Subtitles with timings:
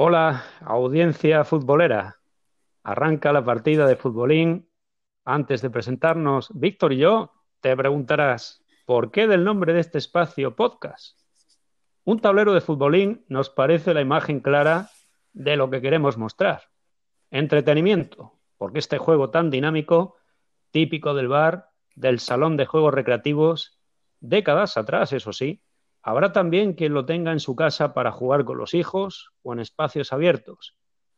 [0.00, 2.20] Hola, audiencia futbolera.
[2.84, 4.70] Arranca la partida de futbolín.
[5.24, 10.54] Antes de presentarnos, Víctor y yo, te preguntarás, ¿por qué del nombre de este espacio
[10.54, 11.18] podcast?
[12.04, 14.88] Un tablero de futbolín nos parece la imagen clara
[15.32, 16.62] de lo que queremos mostrar.
[17.32, 20.14] Entretenimiento, porque este juego tan dinámico,
[20.70, 23.80] típico del bar, del salón de juegos recreativos,
[24.20, 25.60] décadas atrás, eso sí,
[26.08, 29.60] Habrá también quien lo tenga en su casa para jugar con los hijos o en
[29.60, 30.74] espacios abiertos.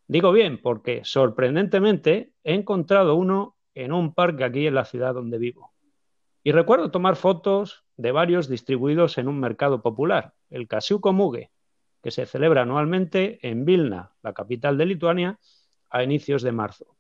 [0.09, 5.39] Digo bien, porque sorprendentemente he encontrado uno en un parque aquí en la ciudad donde
[5.39, 5.73] vivo.
[6.43, 11.53] Y recuerdo tomar fotos de varios distribuidos en un mercado popular, el Kasiuko Muge,
[12.03, 15.39] que se celebra anualmente en Vilna, la capital de Lituania,
[15.89, 16.97] a inicios de marzo.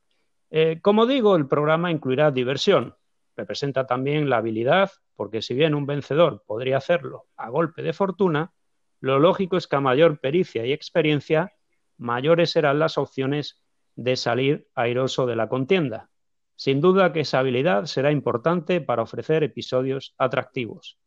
[0.52, 2.94] Eh, como digo, el programa incluirá diversión,
[3.40, 8.52] representa también la habilidad, porque si bien un vencedor podría hacerlo a golpe de fortuna,
[9.00, 11.54] lo lógico es que a mayor pericia y experiencia,
[11.96, 13.62] mayores serán las opciones
[13.96, 16.10] de salir airoso de la contienda.
[16.54, 20.98] Sin duda que esa habilidad será importante para ofrecer episodios atractivos.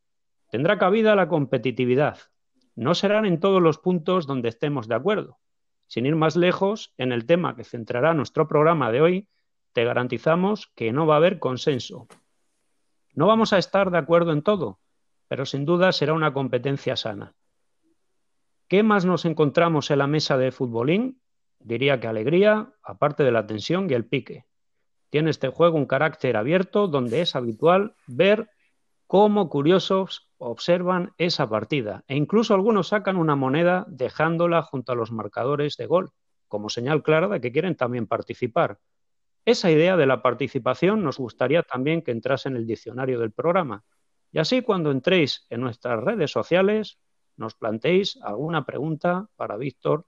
[0.49, 2.17] Tendrá cabida la competitividad.
[2.75, 5.37] No serán en todos los puntos donde estemos de acuerdo.
[5.85, 9.27] Sin ir más lejos, en el tema que centrará nuestro programa de hoy,
[9.73, 12.07] te garantizamos que no va a haber consenso,
[13.13, 14.79] no vamos a estar de acuerdo en todo,
[15.27, 17.33] pero sin duda será una competencia sana.
[18.67, 21.21] ¿Qué más nos encontramos en la mesa de futbolín?
[21.59, 24.45] Diría que alegría, aparte de la tensión y el pique.
[25.09, 28.49] Tiene este juego un carácter abierto donde es habitual ver
[29.05, 35.11] cómo curiosos observan esa partida e incluso algunos sacan una moneda dejándola junto a los
[35.11, 36.11] marcadores de gol,
[36.47, 38.79] como señal clara de que quieren también participar.
[39.45, 43.83] Esa idea de la participación nos gustaría también que entrase en el diccionario del programa.
[44.31, 46.97] Y así cuando entréis en nuestras redes sociales,
[47.35, 50.05] nos planteéis alguna pregunta para Víctor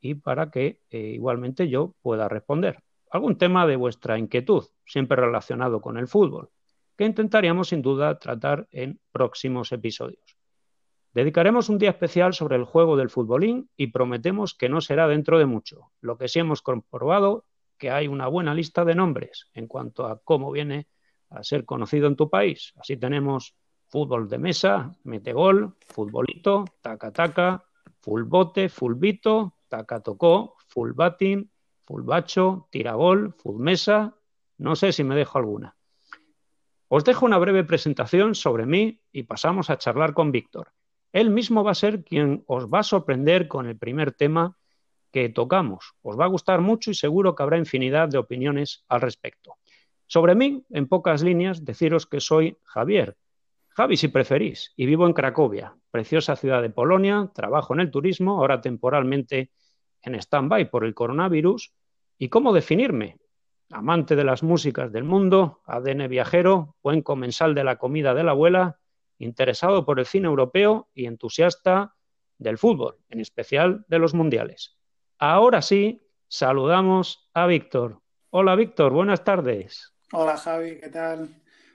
[0.00, 2.82] y para que eh, igualmente yo pueda responder.
[3.10, 6.50] Algún tema de vuestra inquietud, siempre relacionado con el fútbol,
[6.96, 10.36] que intentaríamos sin duda tratar en próximos episodios.
[11.12, 15.40] Dedicaremos un día especial sobre el juego del futbolín y prometemos que no será dentro
[15.40, 15.90] de mucho.
[16.00, 17.46] Lo que sí hemos comprobado
[17.80, 20.86] que hay una buena lista de nombres en cuanto a cómo viene
[21.30, 22.74] a ser conocido en tu país.
[22.76, 23.56] Así tenemos
[23.88, 27.64] fútbol de mesa, metegol, futbolito, taca-taca,
[28.00, 34.14] full bote, fulbito, taca-tocó, full batting, full bacho, tiragol, full mesa.
[34.58, 35.74] No sé si me dejo alguna.
[36.88, 40.72] Os dejo una breve presentación sobre mí y pasamos a charlar con Víctor.
[41.12, 44.58] Él mismo va a ser quien os va a sorprender con el primer tema
[45.10, 45.94] que tocamos.
[46.02, 49.56] Os va a gustar mucho y seguro que habrá infinidad de opiniones al respecto.
[50.06, 53.16] Sobre mí, en pocas líneas, deciros que soy Javier,
[53.68, 58.38] Javi si preferís, y vivo en Cracovia, preciosa ciudad de Polonia, trabajo en el turismo,
[58.38, 59.52] ahora temporalmente
[60.02, 61.72] en stand-by por el coronavirus.
[62.18, 63.18] ¿Y cómo definirme?
[63.70, 68.32] Amante de las músicas del mundo, ADN viajero, buen comensal de la comida de la
[68.32, 68.80] abuela,
[69.18, 71.94] interesado por el cine europeo y entusiasta
[72.38, 74.79] del fútbol, en especial de los mundiales.
[75.22, 78.00] Ahora sí, saludamos a Víctor.
[78.30, 79.92] Hola Víctor, buenas tardes.
[80.12, 81.28] Hola Javi, ¿qué tal?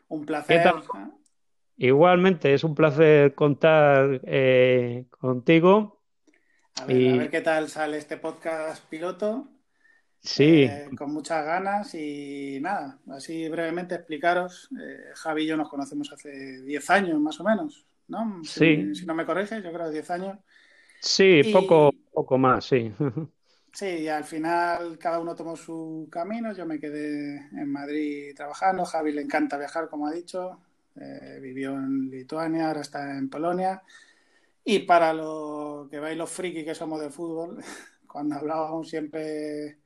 [0.07, 0.73] Un placer.
[1.77, 6.01] Igualmente, es un placer contar eh, contigo.
[6.81, 9.47] A ver, qué tal sale este podcast piloto.
[10.21, 10.63] Sí.
[10.63, 14.69] Eh, con muchas ganas y nada, así brevemente explicaros.
[14.71, 18.43] Eh, Javi y yo nos conocemos hace 10 años más o menos, ¿no?
[18.43, 18.95] Sí.
[18.95, 20.39] Si, no me corriges, yo creo 10 años.
[20.99, 22.91] Sí, poco, poco más, sí.
[23.75, 26.53] Sí, al final cada uno tomó su camino.
[26.53, 28.85] Yo me quedé en Madrid trabajando.
[28.85, 30.61] Javi le encanta viajar, como ha dicho.
[30.95, 33.83] Eh, vivió en Lituania, ahora está en Polonia.
[34.63, 37.61] Y para lo que vais los friki que somos de fútbol,
[38.07, 39.79] cuando hablábamos siempre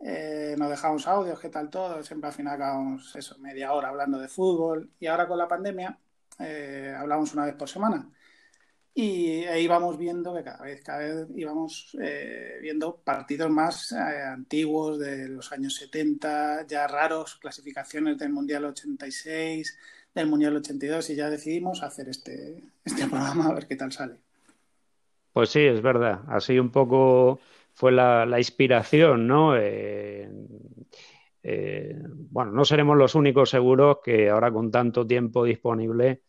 [0.00, 2.02] eh, nos dejábamos audios, qué tal todo.
[2.02, 4.90] Siempre al final acabamos eso, media hora hablando de fútbol.
[5.00, 5.98] Y ahora con la pandemia
[6.40, 8.10] eh, hablamos una vez por semana.
[8.96, 13.96] Y ahí íbamos viendo que cada vez, cada vez íbamos eh, viendo partidos más eh,
[13.96, 19.78] antiguos de los años 70, ya raros, clasificaciones del Mundial 86,
[20.14, 24.14] del Mundial 82 y ya decidimos hacer este, este programa a ver qué tal sale.
[25.32, 26.20] Pues sí, es verdad.
[26.28, 27.40] Así un poco
[27.72, 29.56] fue la, la inspiración, ¿no?
[31.46, 32.00] Eh,
[32.30, 36.22] bueno, no seremos los únicos seguros que ahora con tanto tiempo disponible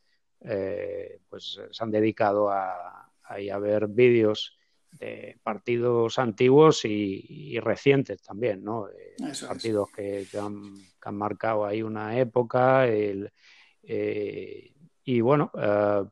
[0.47, 4.57] eh, pues se han dedicado a, a, ver vídeos
[4.91, 8.87] de partidos antiguos y, recientes también, ¿no?
[8.89, 9.15] Eh,
[9.47, 10.75] partidos que, han,
[11.17, 12.87] marcado ahí una época.
[12.87, 13.31] Eh,
[15.03, 15.51] y bueno,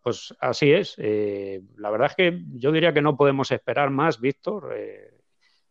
[0.01, 0.97] pues así es.
[0.97, 4.75] la verdad es que yo diría que no podemos esperar más, Víctor.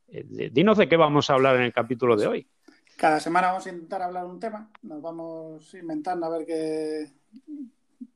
[0.06, 2.49] dinos de qué vamos a hablar en el capítulo de hoy.
[2.97, 7.12] Cada semana vamos a intentar hablar un tema, nos vamos inventando a ver qué,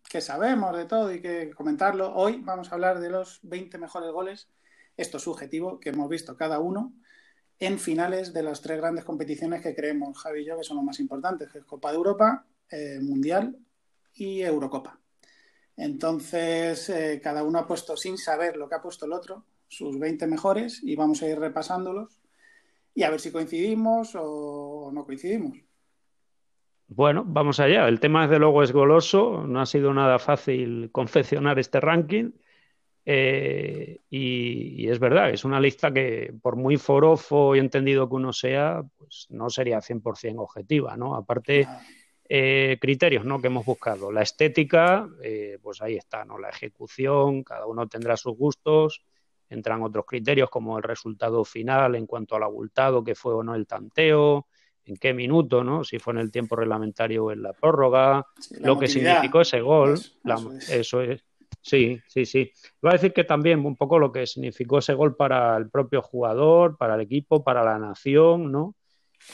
[0.08, 2.14] qué sabemos de todo y qué comentarlo.
[2.14, 4.49] Hoy vamos a hablar de los 20 mejores goles,
[4.97, 6.93] esto es subjetivo, que hemos visto cada uno
[7.58, 10.85] en finales de las tres grandes competiciones que creemos Javi y yo que son los
[10.85, 13.56] más importantes, que es Copa de Europa, eh, Mundial
[14.14, 15.00] y Eurocopa.
[15.76, 19.99] Entonces, eh, cada uno ha puesto sin saber lo que ha puesto el otro, sus
[19.99, 22.19] 20 mejores, y vamos a ir repasándolos
[22.94, 25.66] y a ver si coincidimos o no coincidimos.
[26.88, 27.88] Bueno, vamos allá.
[27.88, 32.31] El tema desde luego es goloso, no ha sido nada fácil confeccionar este ranking.
[33.09, 38.33] Eh, y, es verdad, es una lista que por muy forofo y entendido que uno
[38.33, 41.15] sea, pues no sería 100% objetiva, ¿no?
[41.15, 41.69] Aparte,
[42.29, 43.41] eh, criterios ¿no?
[43.41, 44.11] que hemos buscado.
[44.11, 46.38] La estética, eh, pues ahí está, ¿no?
[46.38, 49.03] La ejecución, cada uno tendrá sus gustos.
[49.49, 53.55] Entran otros criterios como el resultado final en cuanto al abultado, que fue o no
[53.55, 54.49] el tanteo,
[54.87, 55.85] en qué minuto, ¿no?
[55.85, 58.27] Si fue en el tiempo reglamentario o en la prórroga,
[58.61, 59.99] lo que significó ese gol.
[60.69, 61.23] eso es
[61.67, 62.53] Sí, sí, sí.
[62.81, 66.00] Iba a decir que también un poco lo que significó ese gol para el propio
[66.00, 68.77] jugador, para el equipo, para la nación, ¿no?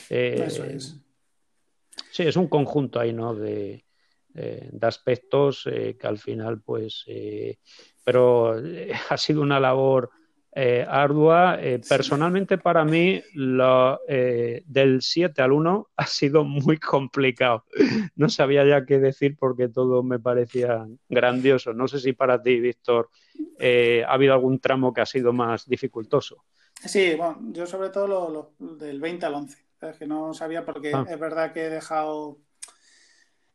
[0.09, 0.97] Eh, Eso es.
[2.11, 3.35] Sí, es un conjunto ahí, ¿no?
[3.35, 3.85] De,
[4.33, 7.05] eh, aspectos eh, que al final, pues,
[8.03, 8.55] pero
[9.09, 10.09] ha sido una labor
[10.55, 11.57] eh, ardua.
[11.59, 17.65] Eh, personalmente, para mí, lo, eh, del 7 al 1 ha sido muy complicado.
[18.15, 21.73] No sabía ya qué decir porque todo me parecía grandioso.
[21.73, 23.09] No sé si para ti, Víctor,
[23.59, 26.45] ha habido algún tramo que ha sido más dificultoso.
[26.85, 29.57] Sí, bueno, yo sobre todo lo, del 20 al 11.
[29.81, 31.05] Es que no sabía porque ah.
[31.09, 32.39] es verdad que he dejado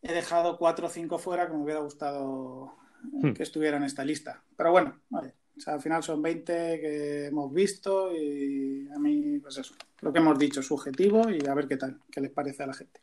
[0.03, 3.33] he dejado 4 o 5 fuera que me hubiera gustado hmm.
[3.33, 4.45] que estuviera en esta lista.
[4.56, 9.39] Pero bueno, vale, o sea, al final son 20 que hemos visto y a mí,
[9.41, 12.63] pues eso, lo que hemos dicho, subjetivo y a ver qué tal, qué les parece
[12.63, 13.01] a la gente.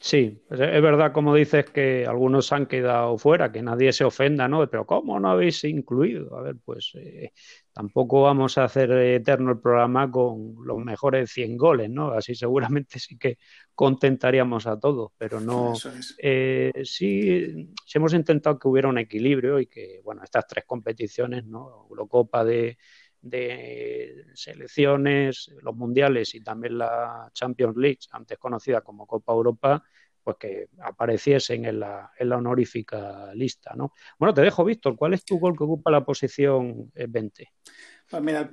[0.00, 4.68] Sí, es verdad, como dices, que algunos han quedado fuera, que nadie se ofenda, ¿no?
[4.70, 6.36] Pero ¿cómo no habéis incluido?
[6.36, 7.32] A ver, pues eh,
[7.78, 12.10] tampoco vamos a hacer eterno el programa con los mejores 100 goles, ¿no?
[12.10, 13.38] Así seguramente sí que
[13.72, 15.74] contentaríamos a todos, pero no.
[16.18, 21.44] Eh, sí, sí hemos intentado que hubiera un equilibrio y que, bueno, estas tres competiciones,
[21.44, 21.86] ¿no?
[21.88, 22.78] Eurocopa de,
[23.20, 29.84] de selecciones, los mundiales y también la Champions League, antes conocida como Copa Europa,
[30.28, 33.92] pues que apareciesen en la, en la honorífica lista, ¿no?
[34.18, 37.42] Bueno, te dejo, Víctor, ¿cuál es tu gol que ocupa la posición 20?
[37.42, 37.46] Eh,
[38.10, 38.50] pues mira,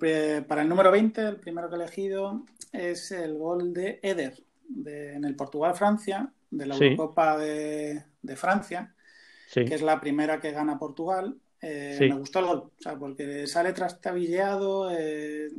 [0.48, 4.36] para el número 20, el primero que he elegido es el gol de Eder,
[4.86, 8.04] en el Portugal-Francia, de la Eurocopa de,
[8.36, 8.96] Francia,
[9.54, 11.38] que es la primera que gana Portugal
[11.68, 15.52] eh, me gustó el gol, o sea, porque sale trastabilleado, eh, eh,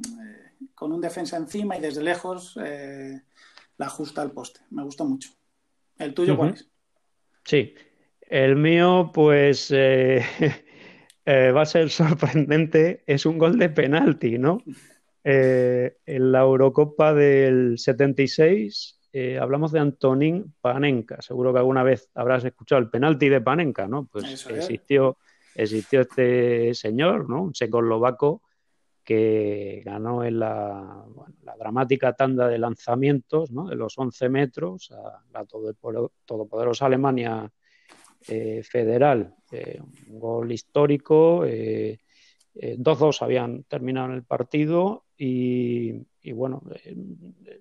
[0.73, 4.61] con un defensa encima y desde lejos la ajusta al poste.
[4.71, 5.31] Me gustó mucho.
[5.99, 6.71] ¿El tuyo cuál es?
[7.45, 7.75] Sí,
[8.21, 9.73] el mío, pues
[11.27, 13.03] va a ser sorprendente.
[13.07, 14.63] Es un gol de penalti, ¿no?
[15.29, 19.01] en la Eurocopa del 76
[19.41, 21.21] hablamos de Antonín Panenka.
[21.21, 24.07] Seguro que alguna vez habrás escuchado el penalti de Panenka, ¿no?
[24.07, 25.19] Pues existió
[25.57, 27.43] existió este señor, ¿no?
[27.43, 28.43] un checoslovaco,
[29.07, 31.07] que ganó en la,
[31.59, 37.51] dramática tanda de lanzamientos de los 11 metros a la todopoderosa Alemania
[38.27, 39.33] eh, federal.
[39.53, 41.45] Eh, un gol histórico.
[41.45, 41.47] 2-2
[42.57, 45.93] eh, habían terminado en el partido y,
[46.33, 46.63] bueno,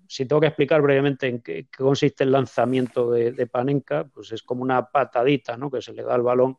[0.08, 4.42] si tengo que explicar brevemente en qué, consiste el lanzamiento de, de, Panenka, pues es
[4.42, 5.70] como una patadita ¿no?
[5.70, 6.58] que se le da al balón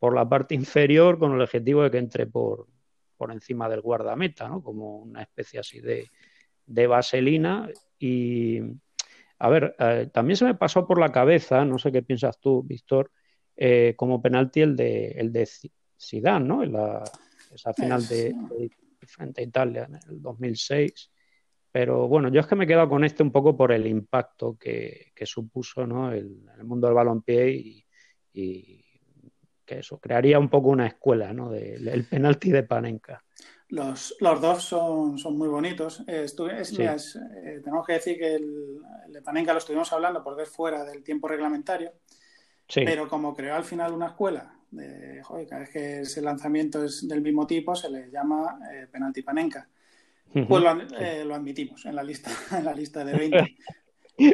[0.00, 2.66] por la parte inferior con el objetivo de que entre por,
[3.16, 4.62] por encima del guardameta, ¿no?
[4.62, 6.08] Como una especie así de,
[6.66, 7.68] de vaselina.
[7.98, 8.60] Y,
[9.38, 12.62] a ver, eh, también se me pasó por la cabeza, no sé qué piensas tú,
[12.62, 13.10] Víctor,
[13.56, 15.48] eh, como penalti el de, el de
[16.00, 16.62] Zidane, ¿no?
[16.62, 17.02] En la,
[17.54, 18.34] esa final de,
[19.06, 21.10] frente a Italia en el 2006.
[21.72, 24.56] Pero bueno, yo es que me he quedado con este un poco por el impacto
[24.58, 26.10] que, que supuso ¿no?
[26.10, 27.84] el, el mundo del balompié y,
[28.32, 28.85] y,
[29.66, 31.50] que eso, crearía un poco una escuela, ¿no?
[31.50, 33.22] Del penalti de Panenka.
[33.68, 36.00] Los, los dos son, son muy bonitos.
[36.06, 40.84] Eh, eh, tenemos que decir que el, de Panenka lo estuvimos hablando por ver fuera
[40.84, 41.92] del tiempo reglamentario,
[42.72, 47.08] pero como creó al final una escuela, de, joder, cada vez que ese lanzamiento es
[47.08, 49.68] del mismo tipo, se le llama eh, penalti Panenka.
[50.32, 53.56] Pues lo, admitimos en la lista, en la lista de 20.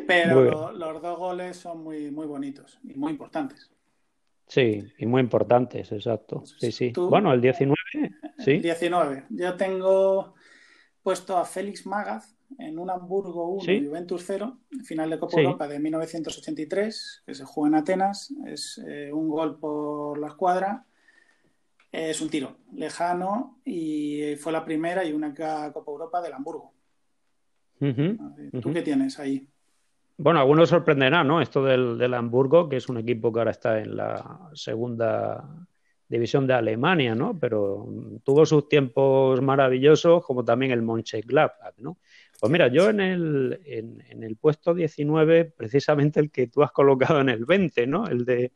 [0.06, 3.70] Pero los dos goles son muy, muy bonitos y muy importantes.
[4.46, 6.42] Sí, y muy importantes, exacto.
[6.44, 6.92] Sí, sí.
[6.94, 7.76] bueno, el 19,
[8.38, 8.50] sí.
[8.52, 9.24] El 19.
[9.30, 10.34] Yo tengo
[11.02, 15.68] puesto a Félix Magaz en un Hamburgo 1 y Juventus 0, final de Copa Europa
[15.68, 18.32] de 1983, que se jugó en Atenas.
[18.46, 20.84] Es eh, un gol por la escuadra.
[21.90, 26.72] Es un tiro lejano y fue la primera y única Copa Europa del Hamburgo.
[27.78, 29.48] ¿Tú qué tienes ahí?
[30.18, 31.40] Bueno, algunos sorprenderán, ¿no?
[31.40, 35.66] Esto del, del, Hamburgo, que es un equipo que ahora está en la segunda
[36.12, 37.38] división de Alemania, ¿no?
[37.38, 37.88] Pero
[38.22, 41.96] tuvo sus tiempos maravillosos, como también el Mönchengladbach, ¿no?
[42.38, 47.20] Pues mira, yo en el, en, el puesto 19, precisamente el que tú has colocado
[47.20, 48.06] en el 20, ¿no?
[48.06, 48.52] El de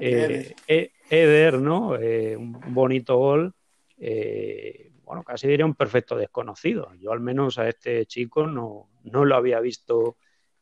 [0.00, 1.96] eh, e, Eder, ¿no?
[1.96, 3.54] Eh, un bonito gol.
[3.96, 6.92] Eh, bueno, casi diría un perfecto desconocido.
[7.00, 10.16] Yo al menos a este chico no, no lo había visto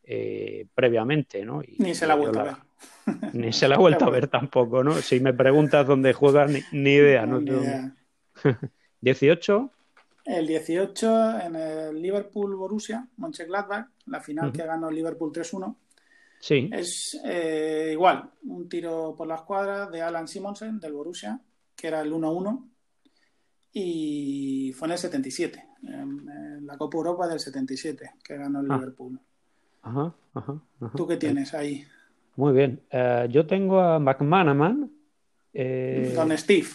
[0.09, 1.63] eh, previamente, ¿no?
[1.79, 2.57] ni se la ha vuelto a ver.
[3.35, 4.95] Ni se la ha vuelto a ver tampoco, ¿no?
[4.95, 7.41] Si me preguntas dónde juega, ni, idea, ¿no?
[9.01, 9.71] 18.
[10.25, 15.77] El 18 en el Liverpool-Borussia, Mönchengladbach, la final que ganó el Liverpool 3-1.
[16.41, 16.69] Sí.
[16.73, 21.41] Es eh, igual, un tiro por la escuadra de Alan Simonsen del Borussia,
[21.77, 22.69] que era el 1-1,
[23.73, 28.75] y fue en el 77, en, la Copa Europa del 77, que ganó el ah.
[28.75, 29.21] Liverpool.
[29.87, 30.13] Ajá,
[30.97, 31.85] ¿Tú qué tienes ahí?
[32.35, 32.83] Muy bien.
[32.91, 34.91] Eh, yo tengo a McManaman.
[35.55, 36.67] Eh, Don Steve.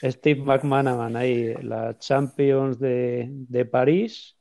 [0.00, 4.36] Steve McManaman, ahí, la Champions de, París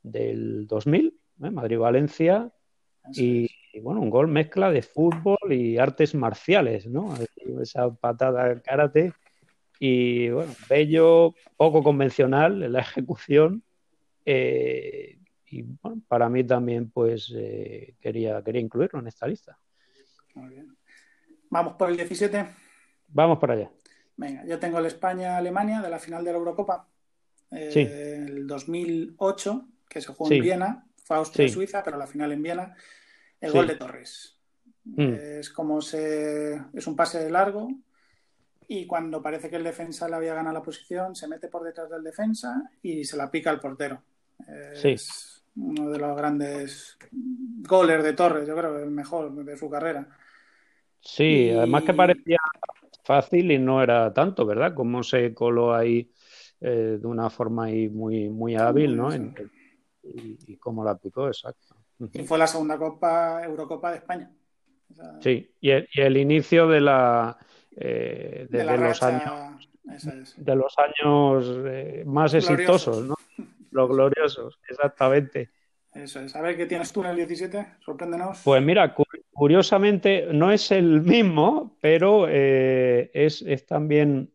[0.00, 1.08] del 2000,
[1.42, 1.50] ¿eh?
[1.50, 2.52] Madrid-Valencia.
[3.14, 3.48] Y,
[3.80, 7.16] bueno, un gol mezcla de fútbol y artes marciales, ¿no?
[7.60, 9.12] Esa patada karate.
[9.80, 13.64] Y bueno, bello, poco convencional en la ejecución.
[14.24, 15.19] Eh,
[15.50, 19.58] y bueno, para mí también pues eh, quería, quería incluirlo en esta lista.
[20.34, 20.76] Muy bien.
[21.50, 22.46] ¿Vamos por el 17?
[23.08, 23.70] Vamos para allá.
[24.16, 26.88] Venga, yo tengo el España-Alemania de la final de la Eurocopa.
[27.50, 27.80] Eh, sí.
[27.80, 30.86] El 2008, que se jugó en Viena.
[31.02, 32.76] Fue Austria-Suiza, pero la final en Viena.
[33.40, 34.38] El gol de Torres.
[34.84, 35.14] Mm.
[35.40, 36.62] Es como se...
[36.72, 37.68] Es un pase largo
[38.68, 41.90] y cuando parece que el defensa le había ganado la posición, se mete por detrás
[41.90, 44.00] del defensa y se la pica al portero.
[44.74, 44.96] Sí
[45.56, 46.98] uno de los grandes
[47.68, 50.06] goles de Torres, yo creo, el mejor de su carrera.
[51.00, 52.38] Sí, además que parecía
[53.04, 54.74] fácil y no era tanto, ¿verdad?
[54.74, 56.10] Como se coló ahí
[56.60, 59.10] eh, de una forma ahí muy, muy hábil, ¿no?
[60.02, 61.76] y, cómo la picó, exacto.
[62.12, 64.30] Y fue la segunda Copa, Eurocopa de España.
[65.20, 67.36] sí, y el, inicio de la...
[67.76, 69.68] Eh, de, los años,
[70.36, 73.14] de los años eh, más exitosos, ¿no?
[73.70, 75.50] Los gloriosos, exactamente.
[75.94, 76.36] Eso es.
[76.36, 78.42] A ver qué tienes tú en el 17, sorpréndenos.
[78.44, 78.94] Pues mira,
[79.32, 84.30] curiosamente no es el mismo, pero eh, es, también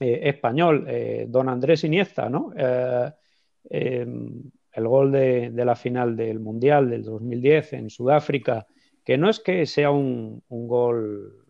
[0.00, 2.52] eh, español, eh, don Andrés Iniesta, ¿no?
[3.68, 8.66] Em, el gol de, la final del Mundial del 2010 en Sudáfrica,
[9.02, 11.45] que no es que sea un, un gol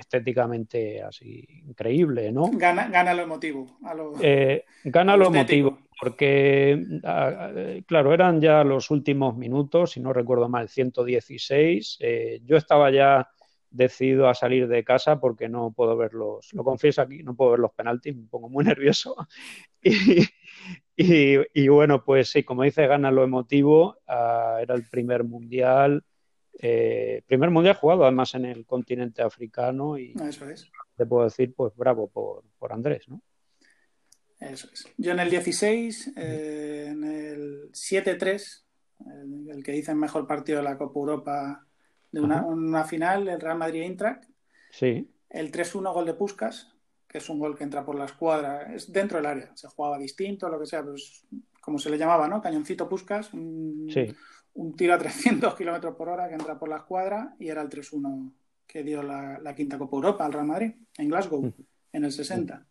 [0.00, 2.50] estéticamente así increíble, ¿no?
[2.52, 3.78] Gana, gana lo emotivo.
[4.20, 7.50] Eh, gana lo emotivo, porque, ah,
[7.86, 11.98] claro, eran ya los últimos minutos, si no recuerdo mal, 116.
[12.00, 13.28] Eh, yo estaba ya
[13.70, 17.60] decidido a salir de casa porque no puedo verlos, lo confieso aquí, no puedo ver
[17.60, 19.14] los penaltis, me pongo muy nervioso.
[20.96, 26.04] Y, bueno, pues sí, como dice, gana lo emotivo, ah, era el primer mundial,
[26.62, 30.70] eh, primer mundial jugado además en el continente africano y Eso es.
[30.94, 33.22] te puedo decir, pues bravo por, por Andrés, ¿no?
[34.38, 34.86] Eso es.
[34.98, 38.62] Yo en el 16, eh, en el 7-3,
[39.50, 41.66] el, que dice el mejor partido de la Copa Europa
[42.12, 44.24] de una, final, el Real Madrid-Eintracht.
[44.70, 45.10] Sí.
[45.30, 46.74] El 3-1 gol de Puskas,
[47.08, 49.98] que es un gol que entra por la escuadra, es dentro del área, se jugaba
[49.98, 51.24] distinto, lo que sea, pues
[51.60, 52.42] como se le llamaba, ¿no?
[52.42, 53.30] Cañoncito Puskas.
[53.30, 54.14] sí
[54.60, 57.68] un tiro a 300 kilómetros por hora que entra por la escuadra y era el
[57.68, 58.30] 3-1
[58.66, 61.52] que dio la, quinta Copa Europa al Real Madrid en Glasgow
[61.92, 62.66] en el 60.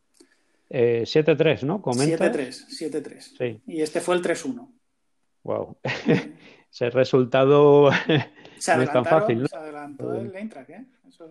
[0.69, 1.81] 7-3, eh, ¿no?
[1.81, 3.61] 7-3, 7-3.
[3.65, 4.69] Y este fue el 3-1.
[5.43, 5.77] Wow.
[6.71, 7.89] Ese resultado
[8.67, 9.47] no es tan fácil, ¿no?
[9.47, 10.85] Se adelantó el Eintracht, ¿eh?
[11.07, 11.27] Eso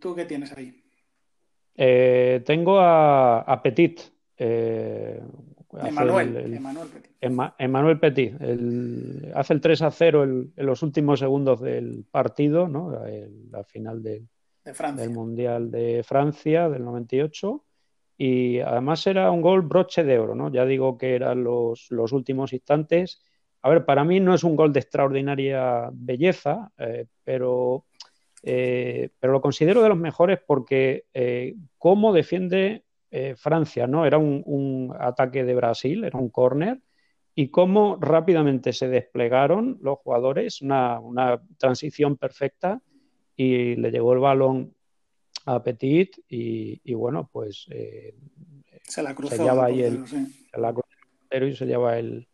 [0.00, 0.82] ¿Tú qué tienes ahí?
[1.76, 4.00] Eh, tengo a, a Petit,
[4.36, 5.22] eh,
[7.20, 8.34] Emanuel, Petit.
[9.34, 12.90] hace el 3 a 0 en los últimos segundos del partido, ¿no?
[13.50, 14.28] la final del
[15.10, 17.64] Mundial de Francia del 98.
[18.20, 20.50] Y además era un gol broche de oro, ¿no?
[20.50, 23.22] Ya digo que eran los, últimos instantes.
[23.62, 27.84] A ver, para mí no es un gol de extraordinaria belleza, eh, pero,
[28.42, 34.04] eh, pero lo considero de los mejores porque eh, cómo defiende eh, Francia, ¿no?
[34.04, 36.80] Era un, ataque de Brasil, era un córner,
[37.34, 41.00] y cómo rápidamente se desplegaron los jugadores, una,
[41.56, 42.82] transición perfecta,
[43.36, 44.74] y le llegó el balón
[45.46, 48.14] a Petit, y, bueno, pues eh,
[48.82, 49.36] se la cruzó.
[49.36, 50.04] Se ahí el,
[51.48, 52.28] y se lleva el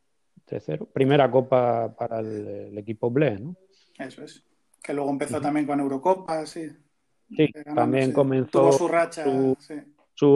[0.48, 0.88] 3-0.
[0.92, 3.56] Primera copa para el, equipo Ble, ¿no?
[3.98, 4.44] Eso es.
[4.82, 6.68] Que luego empezó también con Eurocopa, sí.
[7.30, 9.24] Sí, también comenzó su racha.
[9.24, 9.56] Su,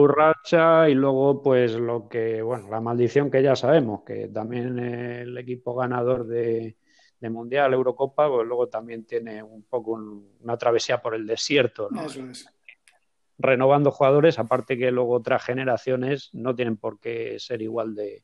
[0.07, 5.37] racha y luego, pues lo que, bueno, la maldición que ya sabemos, que también el
[5.37, 6.75] equipo ganador de,
[7.21, 9.99] Mundial, Eurocopa, pues luego también tiene un poco
[10.39, 12.05] una travesía por el desierto, ¿no?
[12.05, 12.47] Eso es.
[13.37, 18.23] Renovando jugadores, aparte que luego otras generaciones no tienen por qué ser igual de,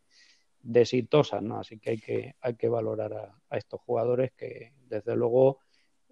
[0.73, 1.59] exitosas, ¿no?
[1.59, 3.13] Así que hay que, hay que valorar
[3.49, 5.59] a estos jugadores que, desde luego,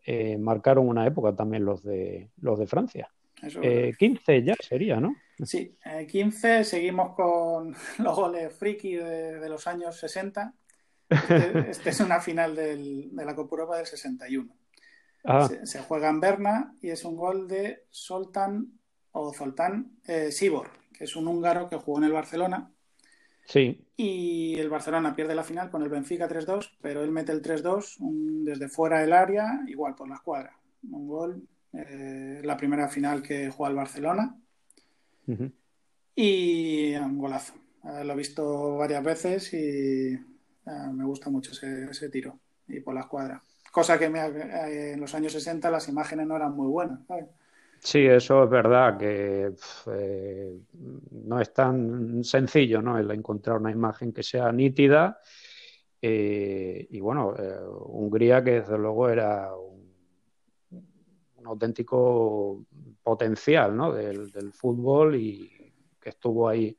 [0.05, 3.09] eh, marcaron una época también los de, los de Francia.
[3.41, 3.97] 15
[4.27, 5.15] eh, ya sería, ¿no?
[5.43, 10.53] Sí, 15 eh, seguimos con los goles friki de, los años 60.
[11.09, 14.53] Este, este, es una final de la Copa Europa del 61.
[15.25, 15.49] Ah.
[15.63, 18.67] Se, juega en Berna y es un gol de Soltan
[19.13, 19.97] o Zoltán
[20.31, 22.73] Sibor, que es un húngaro que jugó en el Barcelona
[23.45, 23.85] Sí.
[23.95, 27.97] Y el Barcelona pierde la final con el Benfica 3-2, pero él mete el 3-2
[28.43, 30.57] desde fuera del área, igual por la escuadra.
[30.89, 34.35] Un gol, eh, la primera final que juega el Barcelona.
[36.15, 37.53] Y un golazo.
[37.83, 40.19] Eh, lo he visto varias veces y eh,
[40.93, 42.39] me gusta mucho ese, tiro.
[42.67, 43.41] Y por la escuadra.
[43.71, 46.99] Cosa que en los años 60 las imágenes no eran muy buenas.
[47.83, 49.51] Sí, eso es verdad, que
[49.87, 50.57] eh,
[51.11, 52.97] no es tan sencillo ¿no?
[52.97, 55.19] el encontrar una imagen que sea nítida.
[56.01, 59.49] Eh, y bueno, eh, Hungría, que desde luego era
[61.43, 62.65] un, auténtico
[63.01, 63.91] potencial ¿no?
[63.91, 65.49] del, fútbol y
[65.99, 66.75] que estuvo ahí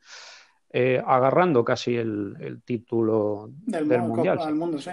[1.06, 4.38] agarrando casi el, título del, Mundial.
[4.38, 4.90] Copa del Mundo, sí,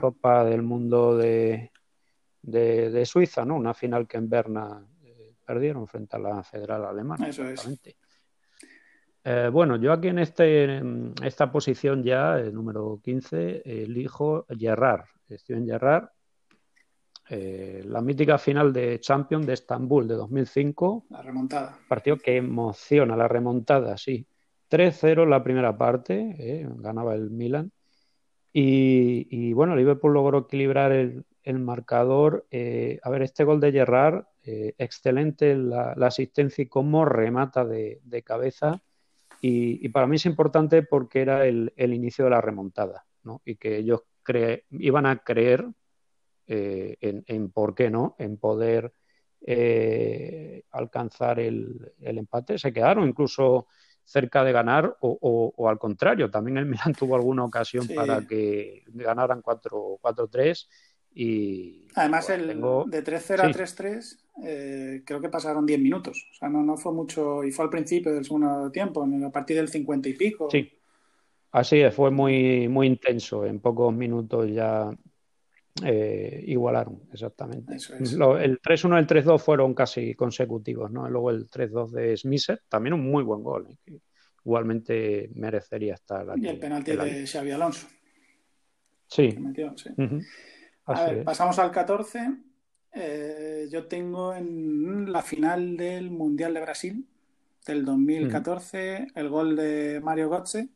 [0.00, 1.70] Copa del Mundo de,
[2.42, 3.56] de Suiza, ¿no?
[3.56, 4.86] Una final que en Berna
[5.44, 7.28] perdieron frente a la federal alemana.
[7.28, 7.68] Eso es.
[9.24, 10.82] Eh, bueno, yo aquí en, este,
[11.22, 15.04] esta posición ya, el número 15, elijo Gerrard.
[15.28, 16.08] Estoy en Gerrard.
[17.28, 21.06] Eh, la mítica final de Champions de Estambul de 2005.
[21.10, 21.78] La remontada.
[21.88, 24.26] Partido que emociona, la remontada, sí.
[24.70, 27.72] 3-0 la primera parte, eh, ganaba el Milan.
[28.52, 32.46] Y, y, bueno, Liverpool logró equilibrar el, el marcador.
[32.50, 38.82] a ver, este gol de Gerrard eh, excelente la, asistencia y cómo remata de, cabeza.
[39.40, 43.40] Y, para mí es importante porque era el, inicio de la remontada, ¿no?
[43.44, 44.02] Y que ellos
[44.70, 45.66] iban a creer
[46.54, 48.92] eh, en, por qué no, en poder
[49.40, 52.58] eh, alcanzar el, empate.
[52.58, 53.68] Se quedaron incluso
[54.04, 59.42] cerca de ganar o, al contrario, también el Milan tuvo alguna ocasión para que ganaran
[59.42, 60.68] 4-3
[61.14, 61.88] y...
[61.94, 66.28] Además, el, de 3-0 a 3-3 eh, creo que pasaron 10 minutos.
[66.32, 69.56] O sea, no, no fue mucho, y fue al principio del segundo tiempo, a partir
[69.56, 70.50] del 50 y pico.
[70.50, 70.70] Sí,
[71.50, 73.46] así es, fue muy, muy intenso.
[73.46, 74.90] En pocos minutos ya
[75.84, 77.74] eh, igualaron, exactamente.
[77.74, 81.08] el 3-1 y el 3-2 fueron casi consecutivos, ¿no?
[81.08, 83.98] Luego el 3-2 de Smisser, también un muy buen gol, ¿eh?
[84.44, 86.44] igualmente merecería estar aquí.
[86.44, 87.86] Y el penalti de Xavi Alonso.
[89.06, 89.34] Sí.
[91.24, 92.30] pasamos al 14
[92.94, 97.08] eh, yo tengo en la final del Mundial de Brasil
[97.66, 100.68] del 2014 el gol de Mario Götze.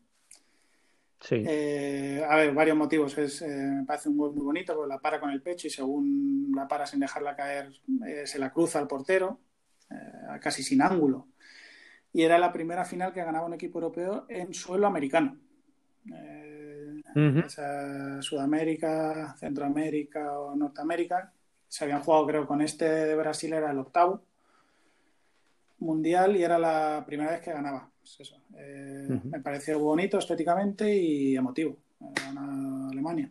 [1.21, 1.43] Sí.
[1.47, 3.17] Eh, a ver, varios motivos.
[3.19, 5.71] Es, eh, me parece un gol muy bonito porque la para con el pecho y
[5.71, 7.73] según la para sin dejarla caer
[8.25, 9.41] se la cruza al portero,
[10.41, 11.29] casi sin ángulo.
[12.13, 15.39] Y era la primera final que ganaba un equipo europeo en suelo americano.
[18.21, 21.33] Sudamérica, Centroamérica o Norteamérica,
[21.69, 24.23] se habían jugado, creo, con este de Brasil era el octavo
[25.79, 27.91] mundial y era la primera vez que ganaba.
[28.07, 28.41] Pues eso.
[28.57, 31.77] Eh, me pareció bonito estéticamente y emotivo.
[32.89, 33.29] Alemania.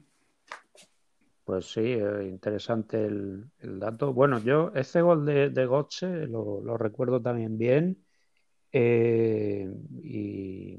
[1.45, 4.11] Pues sí, eh, interesante el, dato.
[4.11, 8.03] Bueno, yo este gol de, de Gotze lo, recuerdo también bien.
[8.73, 10.77] Eh, y,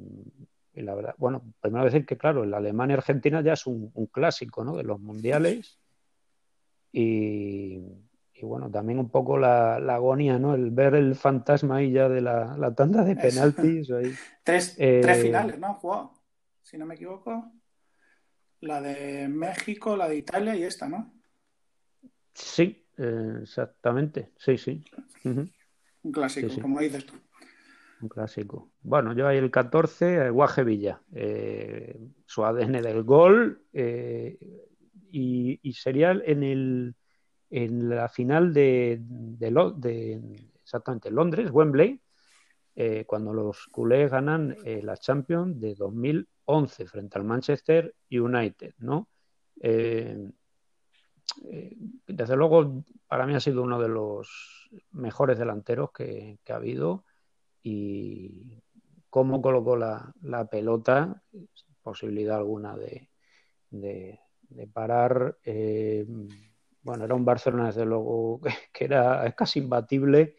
[0.74, 4.76] la verdad, bueno, primero decir que, claro, la Alemania-Argentina ya es un, un, clásico ¿no?
[4.76, 5.78] de los mundiales.
[6.92, 7.80] Y,
[8.42, 10.54] bueno, también un poco la, agonía, ¿no?
[10.54, 13.88] El ver el fantasma ahí ya de la, tanda de penaltis.
[14.44, 15.74] tres, tres, eh, finales, ¿no?
[15.74, 16.12] Jugado,
[16.62, 17.52] si no me equivoco.
[18.60, 21.12] La de México, la de Italia y esta, ¿no?
[22.34, 24.30] Sí, eh, exactamente.
[24.36, 24.84] Sí, sí.
[25.24, 27.14] Un clásico, como dices tú.
[28.00, 28.70] un clásico.
[28.82, 31.00] Bueno, yo ahí el 14, Guaje Villa,
[32.26, 33.62] su ADN del gol
[35.10, 36.94] y, sería en el
[37.56, 40.20] en la final de, de,
[40.62, 41.98] exactamente Londres, Wembley,
[42.74, 49.08] eh, cuando los culés ganan eh, la Champions de 2011 frente al Manchester United, ¿no?
[49.58, 50.28] Eh,
[52.06, 57.06] desde luego, para mí ha sido uno de los mejores delanteros que, ha habido
[57.62, 58.60] y
[59.08, 60.12] cómo colocó la,
[60.50, 61.22] pelota,
[61.82, 63.08] posibilidad alguna de,
[63.70, 64.20] de,
[64.74, 65.38] parar.
[66.86, 68.40] Bueno, era un Barcelona, desde luego,
[68.72, 70.36] que era casi imbatible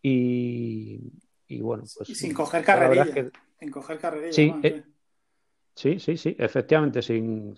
[0.00, 1.12] y,
[1.46, 2.18] y bueno, pues.
[2.18, 3.30] sin coger carrerilla.
[3.60, 4.60] Sin coger carrerilla.
[4.62, 4.82] Eh,
[5.74, 7.54] sí, sí, sí, efectivamente, sin,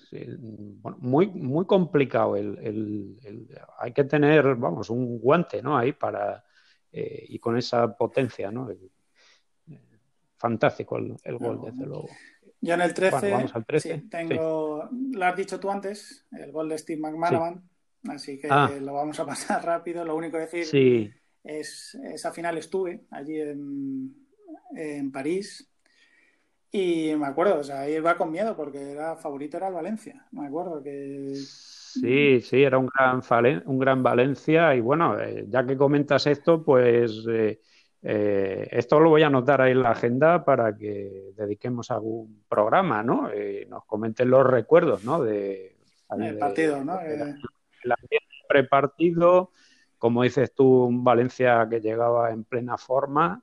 [0.99, 2.35] muy, muy complicado.
[2.37, 3.16] El,
[3.79, 5.79] hay que tener, vamos, un guante, ¿no?
[5.79, 6.44] Ahí para.
[6.90, 8.68] Eh, y con esa potencia, ¿no?
[10.37, 12.09] fantástico el, gol, desde luego.
[12.61, 14.05] Yo en el 13, vamos al 13.
[14.11, 17.68] tengo, lo has dicho tú antes, el gol de Steve McManaman,
[18.08, 18.70] así que ah.
[18.80, 20.04] lo vamos a pasar rápido.
[20.04, 21.12] Lo único que decir sí.
[21.42, 24.14] Es, esa final estuve allí en,
[24.74, 25.70] en, París
[26.72, 30.26] y me acuerdo, o sea, iba con miedo porque era favorito era el Valencia.
[30.32, 31.34] Me acuerdo que.
[31.36, 33.22] Sí, sí, era un gran,
[33.66, 37.60] un gran Valencia y bueno, eh, ya que comentas esto, pues eh,
[38.02, 43.04] eh, esto lo voy a anotar ahí en la agenda para que dediquemos algún programa,
[43.04, 43.30] ¿no?
[43.68, 45.22] nos comenten los recuerdos, ¿no?
[45.22, 45.76] De,
[46.18, 46.98] el partido, ¿no?
[47.85, 49.53] El prepartido
[50.05, 53.42] como dices tú, un Valencia que llegaba en plena forma,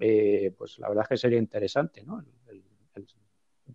[0.00, 2.24] eh, pues la verdad es que sería interesante, ¿no?
[2.48, 2.64] El,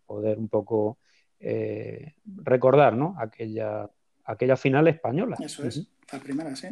[0.05, 0.97] poder un poco
[1.39, 3.15] eh, recordar, ¿no?
[3.17, 3.89] Aquella,
[4.25, 5.37] aquella final española.
[5.39, 6.67] Eso es, la primera, sí.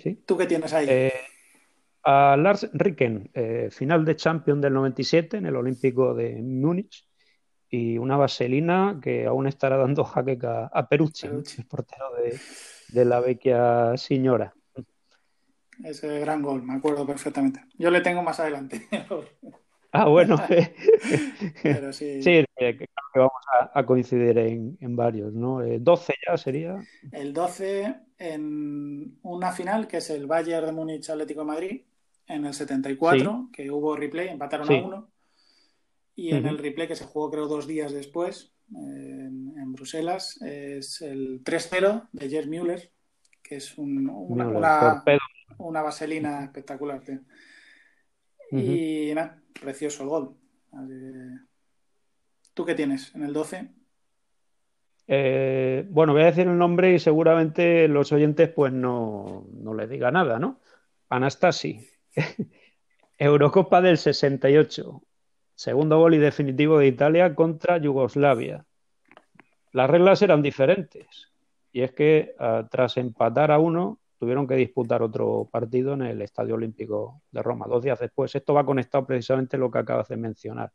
[0.00, 0.86] sí, ¿Tú qué tienes ahí?
[0.88, 1.12] Eh,
[2.04, 3.32] a Lars Ricken,
[3.72, 7.04] final de Champions del 97 en el Olímpico de Múnich
[7.70, 12.38] y una vaselina que aún estará dando jaque a, Perucci, el portero de,
[12.88, 14.54] de la vecchia señora.
[15.82, 17.60] Ese gran gol, me acuerdo perfectamente.
[17.76, 18.86] Yo le tengo más adelante.
[19.92, 20.36] ah, bueno.
[21.62, 22.22] Pero sí.
[22.22, 23.32] sí creo que vamos
[23.72, 25.60] a, coincidir en, varios, ¿no?
[25.62, 26.80] 12 eh, ya sería.
[27.10, 31.82] El 12 en una final que es el Bayern de Múnich Atlético de Madrid
[32.26, 35.08] en el 74, que hubo replay, empataron a uno.
[36.16, 41.42] Y en el replay que se jugó creo dos días después, en, Bruselas es el
[41.42, 42.92] 3-0 de Jers Müller,
[43.42, 44.12] que es una,
[45.58, 47.02] una, vaselina espectacular.
[48.52, 50.36] Y nada, precioso el gol.
[52.54, 53.68] ¿Tú qué tienes en el 12?
[55.06, 59.90] Eh, bueno, voy a decir el nombre y seguramente los oyentes pues no, no les
[59.90, 60.60] diga nada, ¿no?
[61.08, 61.88] Anastasi.
[63.18, 65.02] Eurocopa del 68.
[65.54, 68.64] Segundo gol y definitivo de Italia contra Yugoslavia.
[69.72, 71.32] Las reglas eran diferentes
[71.72, 76.22] y es que ah, tras empatar a uno tuvieron que disputar otro partido en el
[76.22, 78.34] Estadio Olímpico de Roma dos días después.
[78.34, 80.72] Esto va conectado precisamente a lo que acabas de mencionar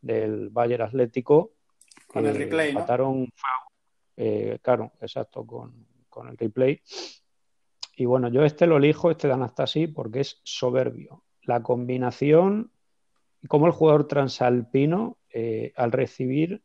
[0.00, 1.52] del Bayern Atlético.
[2.06, 3.28] Con el replay, empataron,
[4.16, 6.80] eh, claro, exacto, con, con el replay.
[7.96, 11.24] Y bueno, yo este lo elijo, este de Anastasi, porque es soberbio.
[11.42, 12.70] La combinación
[13.48, 16.62] cómo el jugador transalpino, eh, al recibir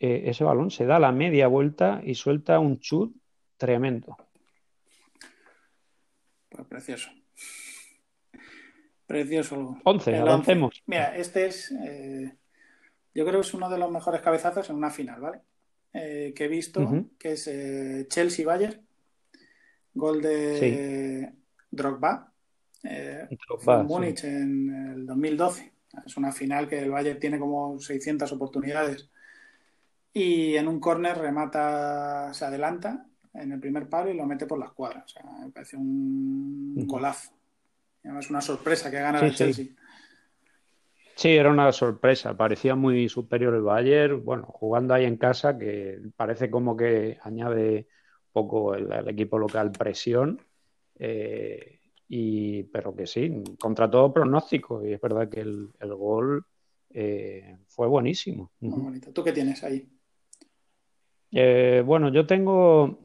[0.00, 3.14] eh, ese balón, se da la media vuelta y suelta un chut
[3.56, 4.16] tremendo.
[6.48, 7.10] Pues precioso.
[9.06, 9.78] Precioso.
[9.84, 10.82] 11, avancemos.
[10.86, 12.34] Mira, este es, eh,
[13.14, 15.40] yo creo que es uno de los mejores cabezazos en una final, ¿vale?
[15.90, 17.50] que he visto, que es
[18.08, 18.86] Chelsea-Bayern,
[19.94, 21.32] gol de
[21.70, 22.32] Drogba,
[22.82, 25.77] Drogba en Múnich en el 2012.
[26.04, 29.08] Es una final que el Bayern tiene como 600 oportunidades.
[30.12, 34.58] Y en un córner remata, se adelanta en el primer palo y lo mete por
[34.58, 35.04] las cuadras.
[35.04, 37.32] O sea, me parece un golazo.
[38.02, 39.66] Es una sorpresa que gana el Chelsea.
[41.14, 41.36] Sí.
[41.36, 42.36] era una sorpresa.
[42.36, 44.24] Parecía muy superior el Bayern.
[44.24, 47.88] Bueno, jugando ahí en casa, que parece como que añade
[48.32, 50.40] poco el, equipo local presión.
[50.98, 51.77] Eh,
[52.08, 54.84] y, pero que sí, contra todo pronóstico.
[54.84, 56.44] Y es verdad que el, gol
[56.90, 58.50] eh, fue buenísimo.
[58.60, 59.12] Muy bonito.
[59.12, 59.86] ¿Tú qué tienes ahí?
[61.32, 62.98] Eh, bueno, yo tengo.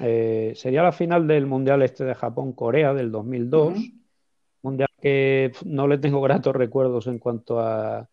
[0.00, 3.78] Eh, sería la final del Mundial Este de Japón-Corea del 2002.
[4.62, 8.08] Mundial que no le tengo gratos recuerdos en cuanto a.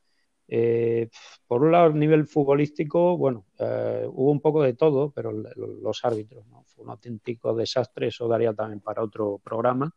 [1.47, 6.45] por un lado, a nivel futbolístico, bueno, hubo un poco de todo, pero los árbitros,
[6.47, 6.62] ¿no?
[6.77, 9.93] Un auténtico desastre, eso daría también para otro programa.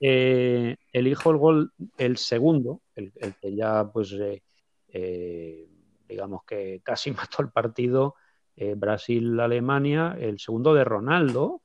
[0.00, 4.42] Eh, elijo el gol, el segundo, el, que ya, pues, eh,
[4.88, 5.68] eh,
[6.08, 8.14] digamos que casi mató el partido,
[8.76, 11.62] Brasil-Alemania, el segundo de Ronaldo.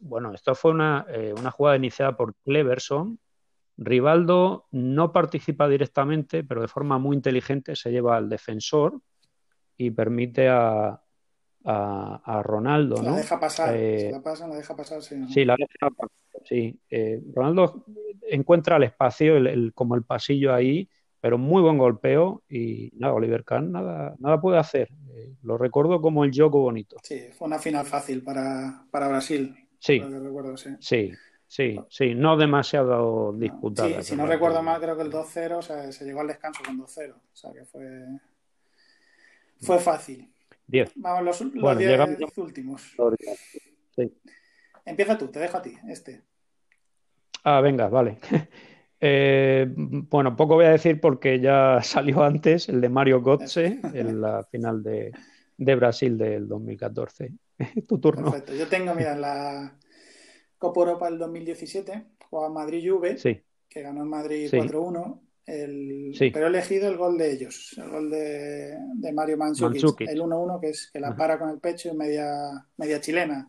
[0.00, 1.06] bueno, esto fue una,
[1.38, 3.20] una jugada iniciada por Cleverson.
[3.76, 9.00] Rivaldo no participa directamente, pero de forma muy inteligente se lleva al defensor
[9.76, 11.00] y permite a,
[11.64, 13.02] a, Ronaldo.
[13.02, 15.16] La deja pasar, eh, la pasa, la deja pasar, sí.
[15.32, 16.10] Sí, la deja pasar,
[16.44, 16.78] sí.
[16.90, 17.84] Eh, Ronaldo
[18.28, 20.88] encuentra el espacio, el, como el pasillo ahí,
[21.20, 24.90] pero muy buen golpeo y nada, Oliver Kahn nada, nada puede hacer.
[25.14, 26.96] Eh, lo recuerdo como el Yoko bonito.
[27.02, 29.56] Sí, fue una final fácil para, para Brasil.
[29.78, 30.02] Sí,
[30.80, 31.12] sí.
[31.46, 31.78] sí.
[31.88, 34.02] Sí, no demasiado disputada.
[34.02, 36.62] Sí, si no recuerdo mal, creo que el 2-0, o sea, se llegó al descanso
[36.64, 37.14] con 2-0.
[37.14, 38.06] O sea, que fue,
[39.60, 40.33] fue fácil.
[40.96, 42.94] Vamos, los, los últimos.
[44.84, 46.22] Empieza tú, te dejo a ti, este.
[47.44, 48.18] Ah, venga, vale.
[49.06, 54.18] Eh, bueno, poco voy a decir porque ya salió antes el de Mario Götze en
[54.18, 55.12] la final de,
[55.58, 57.30] Brasil del 2014.
[57.86, 58.30] tu turno.
[58.30, 58.54] Perfecto.
[58.54, 59.76] Yo tengo, mira, la
[60.56, 63.16] Copa Europa del 2017, jugaba Madrid-Juve,
[63.68, 65.20] que ganó en Madrid 4-1.
[65.46, 70.60] El, Pero he elegido el gol de ellos, el gol de, Mario Mandzukic, el 1-1
[70.60, 72.26] que es que la para con el pecho y media,
[72.78, 73.48] media chilena.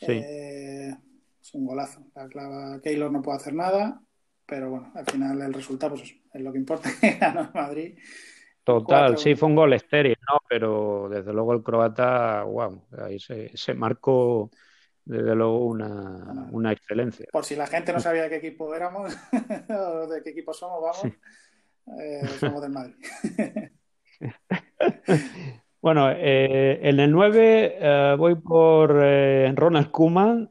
[0.00, 0.94] Eh,
[1.40, 2.06] es un golazo.
[2.14, 4.02] La clava Keylor no puede hacer nada,
[4.44, 7.98] pero bueno, al final el resultado pues, es lo que importa, ganó Madrid.
[8.62, 10.38] Total, sí, fue un gol estéril, ¿no?
[10.48, 14.50] Pero desde luego el croata, wow, ahí se, se marcó
[15.04, 17.26] desde luego una, una, excelencia.
[17.30, 19.14] Por si la gente no sabía de qué equipo éramos
[19.68, 21.16] o de qué equipo somos, vamos,
[22.00, 22.94] eh, somos del Madrid.
[25.82, 30.50] bueno, eh, en el 9 eh, voy por Ronald Koeman,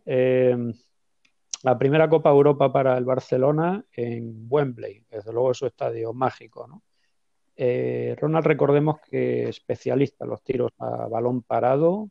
[1.64, 6.68] la primera Copa Europa para el Barcelona en Wembley, desde luego es su estadio mágico,
[6.68, 6.84] ¿no?
[7.56, 12.10] Ronald, recordemos que especialista en los tiros a balón parado,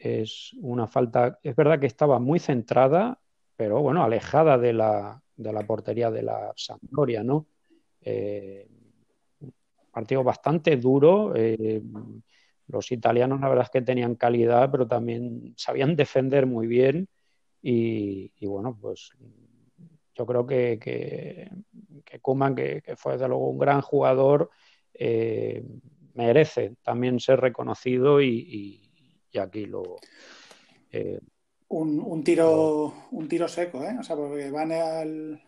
[0.00, 3.20] es una falta, es verdad que estaba muy centrada,
[3.54, 7.46] pero bueno, alejada de la, de la portería de la Sampdoria, ¿no?
[8.00, 8.66] Eh,
[9.92, 11.34] partido bastante duro.
[11.36, 11.82] Eh,
[12.68, 17.06] los italianos, la verdad es que tenían calidad, pero también sabían defender muy bien.
[17.60, 19.10] Y, bueno, pues
[20.14, 24.48] yo creo que, que, Kuman, que, fue de luego un gran jugador,
[24.94, 25.62] eh,
[26.14, 28.89] merece también ser reconocido y
[29.38, 29.96] aquí lo...
[30.92, 31.20] Eh,
[31.68, 33.96] un, tiro, un tiro seco, ¿eh?
[33.98, 35.42] O sea, porque van al...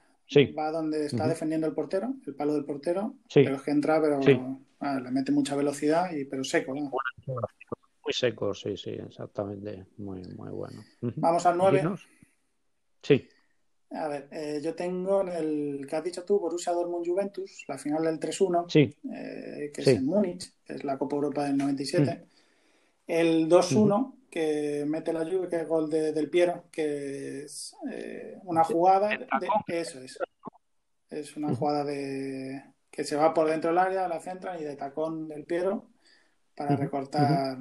[0.58, 4.20] Va donde está defendiendo el portero, el palo del portero, pero es que entra, pero
[4.20, 6.90] le mete mucha velocidad, y pero seco, ¿no?
[8.04, 9.86] Muy seco, sí, sí, exactamente.
[9.98, 10.82] Muy, muy bueno.
[11.00, 11.82] Vamos al 9.
[13.02, 13.28] Sí.
[13.90, 17.76] A ver, eh, yo tengo en el que has dicho tú, Borussia Dortmund Juventus, la
[17.76, 18.96] final del 3-1, sí.
[19.12, 22.24] Eh, que es en Múnich, que es la Copa Europa del 97.
[23.06, 27.76] El 2-1 que mete la lluvia, que es el gol de, del Piero, que es
[27.90, 29.10] eh, una jugada.
[29.10, 29.26] De,
[29.68, 30.18] eso es.
[31.10, 34.76] Es una jugada de que se va por dentro del área, la centra y de
[34.76, 35.90] tacón del Piero
[36.56, 37.58] para recortar,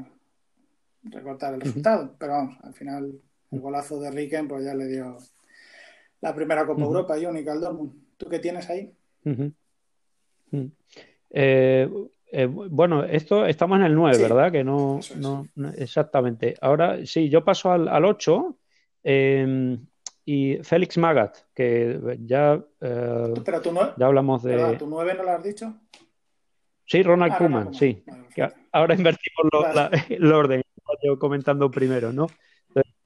[1.03, 2.15] recortar el resultado.
[2.17, 5.17] Pero vamos, al final el golazo de Riken pues ya le dio
[6.21, 7.93] la primera Copa Europa y única al Dortmund.
[8.15, 8.93] ¿Tú qué tienes ahí?
[11.29, 11.89] Eh,
[12.31, 14.51] eh, bueno, esto estamos en el 9, ¿verdad?
[14.51, 16.55] Que no, no, exactamente.
[16.61, 18.57] Ahora sí, yo paso al, al 8
[19.03, 19.85] em,
[20.23, 24.77] y Félix Magat, que ya, eh, Pero tú ya hablamos de.
[24.77, 25.73] ¿Tu 9 no lo has dicho?
[26.85, 28.03] Sí, Ronald ah, Koeman, sí.
[28.71, 29.45] ahora invertimos
[30.09, 30.61] el orden,
[31.03, 32.27] yo comentando primero, ¿no?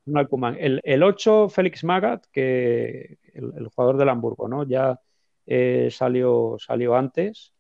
[0.06, 0.58] Ronald Koeman.
[0.60, 4.68] El, el 8, Félix Magat, que el, jugador del Hamburgo, ¿no?
[4.68, 5.00] Ya
[5.48, 7.54] eh, salió, salió antes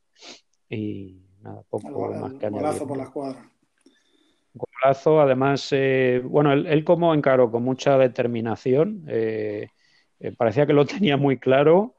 [0.69, 3.51] y nada, poco más que Golazo por la escuadra.
[4.53, 9.69] Golazo, además, eh, bueno, él, como encaró con mucha determinación, eh,
[10.19, 11.95] eh, parecía que lo tenía muy claro.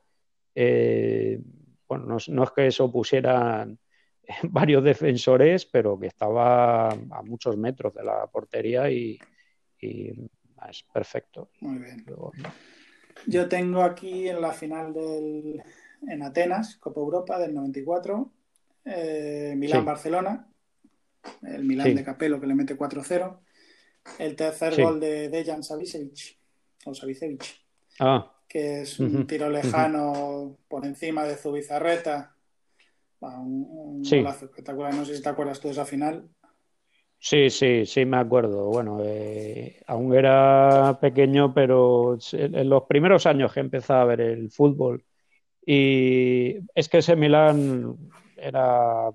[0.54, 3.68] bueno, no, es que eso pusiera
[4.44, 9.18] varios defensores, pero que estaba a muchos metros de la portería y,
[9.80, 11.50] es perfecto.
[11.60, 12.04] Muy bien.
[13.26, 15.62] Yo tengo aquí en la final del,
[16.08, 18.30] en Atenas, Copa Europa del 94,
[18.86, 20.46] eh, Milán-Barcelona,
[21.42, 23.38] el Milán de Capello que le mete 4-0,
[24.18, 26.38] el tercer gol de Dejan Savicevic,
[26.84, 27.44] o Savicevic,
[27.98, 28.32] ah.
[28.48, 32.36] que es un tiro lejano por encima de Zubizarreta,
[33.20, 36.28] un, golazo espectacular, no sé si te acuerdas tú de esa final.
[37.18, 38.66] Sí, sí, sí, me acuerdo.
[38.66, 44.50] Bueno, eh, aún era pequeño, pero en los primeros años que empezaba a ver el
[44.50, 45.04] fútbol.
[45.64, 47.96] Y es que ese Milán
[48.36, 49.10] era,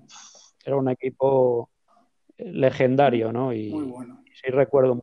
[0.64, 1.70] era un equipo
[2.38, 3.52] legendario, ¿no?
[3.52, 4.24] Y, Muy bueno.
[4.34, 5.02] sí recuerdo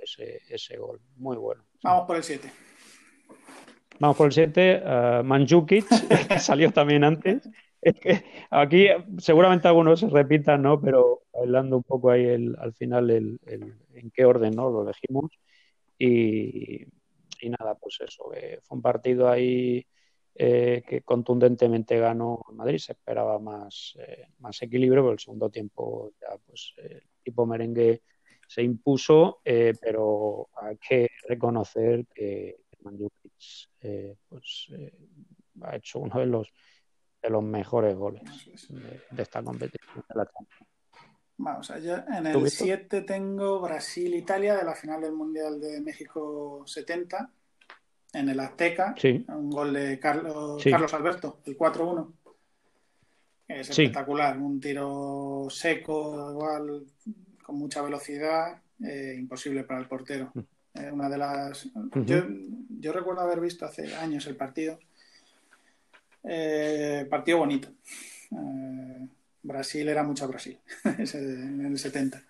[0.00, 1.64] ese, ese gol, muy bueno.
[1.82, 2.50] Vamos por el 7.
[3.98, 5.86] Vamos por el 7, uh, Manjukic,
[6.28, 7.48] que salió también antes.
[7.80, 10.80] Es que aquí seguramente algunos se repitan, ¿no?
[10.80, 14.70] Pero bailando un poco ahí el, al final el, el, en qué orden, ¿no?
[14.70, 15.30] Lo elegimos.
[15.98, 16.82] Y,
[17.40, 19.86] y nada, pues eso, eh, fue un partido ahí
[20.38, 22.78] eh, que contundentemente ganó Madrid.
[22.78, 28.02] Se esperaba más, eh, más equilibrio, pero el segundo tiempo ya pues el equipo merengue
[28.46, 33.32] se impuso, eh, pero hay que reconocer que Mandzukic
[33.80, 34.92] eh, pues, eh,
[35.62, 36.52] ha hecho uno de los
[37.22, 38.22] de los mejores goles
[38.68, 40.30] de, de esta competición de la.
[41.38, 47.30] Vamos, yo en el 7 tengo Brasil-Italia de la final del Mundial de México 70,
[48.16, 49.24] en el Azteca, sí.
[49.28, 50.70] un gol de Carlos, sí.
[50.70, 52.12] Carlos Alberto, el 4-1.
[53.48, 53.82] Es sí.
[53.82, 56.84] espectacular, un tiro seco, igual,
[57.42, 60.32] con mucha velocidad, eh, imposible para el portero.
[60.74, 61.66] Eh, una de las.
[61.66, 62.04] Uh -huh.
[62.04, 62.24] yo,
[62.80, 64.78] yo, recuerdo haber visto hace años el partido.
[66.24, 67.68] Eh, partido bonito.
[69.42, 72.22] Brasil era mucho Brasil en el 70.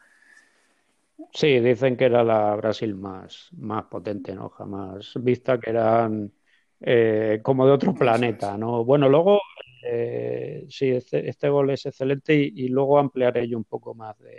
[1.32, 4.48] Sí, dicen que era la Brasil más, más potente, ¿no?
[4.50, 6.32] Jamás vista, que eran
[6.80, 8.84] eh, como de otro planeta, ¿no?
[8.84, 9.40] Bueno, luego,
[9.82, 14.18] eh, sí, este, este, gol es excelente y, y, luego ampliaré yo un poco más
[14.18, 14.38] de,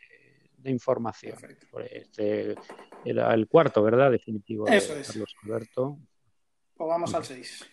[0.57, 1.37] de información.
[1.89, 2.55] Este
[3.05, 4.11] era el cuarto, ¿verdad?
[4.11, 5.07] Definitivo Eso de es.
[5.07, 5.97] Carlos Alberto.
[6.75, 7.69] Pues vamos al 6.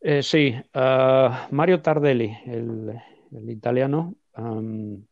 [0.00, 2.92] Eh, sí, uh, Mario Tardelli, el,
[3.32, 4.14] el italiano.
[4.36, 5.04] Um,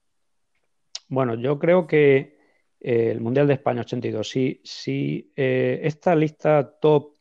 [1.09, 2.39] bueno, yo creo que
[2.81, 7.15] eh, el Mundial de España 82, sí, sí eh, esta lista top,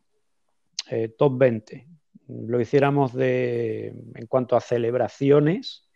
[0.89, 1.88] eh, top 20
[2.28, 5.88] lo hiciéramos de, en cuanto a celebraciones,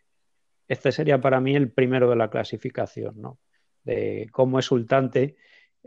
[0.68, 3.40] este sería para mí el primero de la clasificación, ¿no?
[3.84, 5.38] De cómo exultante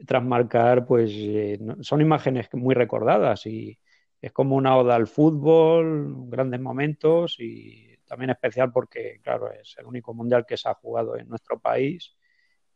[0.06, 3.78] tras marcar, pues eh, son imágenes muy recordadas y
[4.22, 9.86] es como una oda al fútbol, grandes momentos y también especial porque, claro, es el
[9.86, 12.16] único mundial que se ha jugado en nuestro país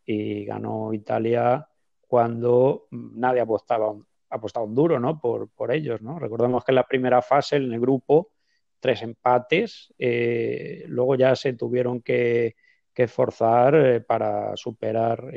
[0.05, 1.67] y ganó Italia
[2.07, 3.93] cuando nadie apostaba,
[4.31, 5.21] apostaba un duro, ¿no?
[5.21, 6.21] Por, por ellos, ¿no?
[6.21, 8.31] Recordemos que en la primera fase, en el grupo,
[8.79, 12.55] tres empates, eh, luego ya se tuvieron que,
[12.93, 15.33] que esforzar eh, para superar,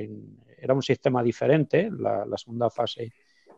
[0.60, 3.14] era un sistema diferente, la, la, segunda fase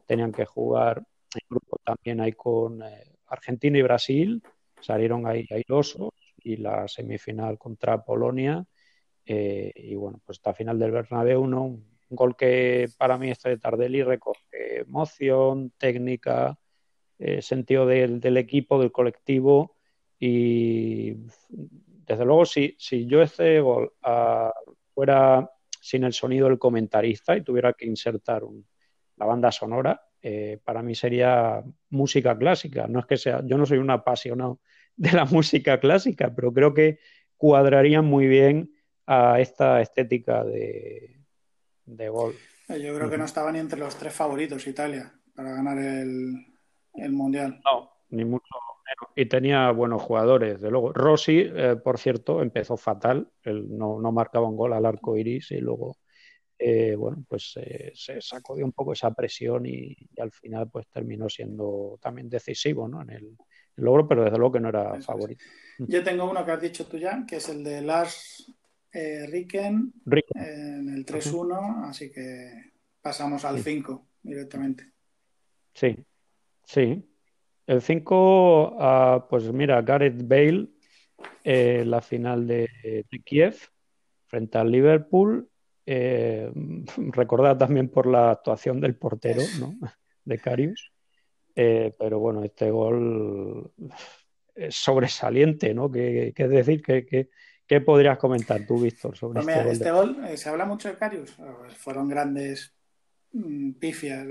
[0.05, 0.99] tenían que jugar
[1.35, 4.41] en grupo también ahí con eh, Argentina y Brasil,
[4.79, 8.65] salieron ahí airosos y la semifinal contra Polonia
[9.25, 11.63] eh, y bueno, pues esta final del Bernabéu, ¿no?
[11.65, 16.57] un gol que para mí este de Tardelli recoge emoción, técnica,
[17.19, 19.75] eh, sentido del, del, equipo, del colectivo
[20.19, 21.13] y
[22.07, 24.49] desde luego si, si yo este gol uh,
[24.93, 28.65] fuera sin el sonido del comentarista y tuviera que insertar un,
[29.17, 32.87] la banda sonora, eh, para mí sería música clásica.
[32.87, 34.59] No es que sea, yo no soy un apasionado
[34.99, 36.99] de la música clásica, pero creo que
[37.37, 38.75] cuadraría muy bien
[39.07, 41.21] a esta estética de,
[41.85, 42.35] de gol.
[42.67, 46.35] Yo creo que no estaba ni entre los tres favoritos Italia para ganar el,
[46.95, 47.61] el mundial.
[47.63, 48.43] No, ni mucho
[48.85, 49.13] menos.
[49.15, 50.91] Y tenía buenos jugadores, de luego.
[50.91, 53.31] Rossi, eh, por cierto, empezó fatal.
[53.41, 55.95] Él no, no, marcaba un gol al arco iris y luego,
[56.57, 60.69] eh, bueno, pues eh, se sacó de un poco esa presión y, y, al final,
[60.69, 63.01] pues terminó siendo también decisivo, ¿no?
[63.01, 63.37] En el,
[63.77, 65.43] el logro, pero desde luego que no era favorito.
[65.79, 68.53] Yo tengo uno que has dicho tú ya, que es el de Lars
[68.91, 71.89] eh, Ricken, Ricken, en el 3-1, uh -huh.
[71.89, 74.29] así que pasamos al 5 sí.
[74.29, 74.91] directamente.
[75.73, 75.95] Sí,
[76.65, 77.05] sí.
[77.65, 80.69] El 5, uh, pues mira, Gareth Bale,
[81.43, 83.55] eh, la final de, de, Kiev
[84.25, 85.49] frente al Liverpool.
[85.85, 86.51] Eh,
[87.11, 89.75] recordada también por la actuación del portero, ¿no?
[90.25, 90.91] De Carius.
[91.61, 93.71] Eh, pero bueno, este gol
[94.55, 95.91] es sobresaliente, ¿no?
[95.91, 97.29] Que, que es decir, que, que
[97.69, 100.09] ¿Qué podrías comentar tú, Víctor, sobre pues mira, este gol?
[100.09, 101.37] Este gol eh, se habla mucho de Carius.
[101.77, 102.73] Fueron grandes
[103.31, 104.25] mm, pifias,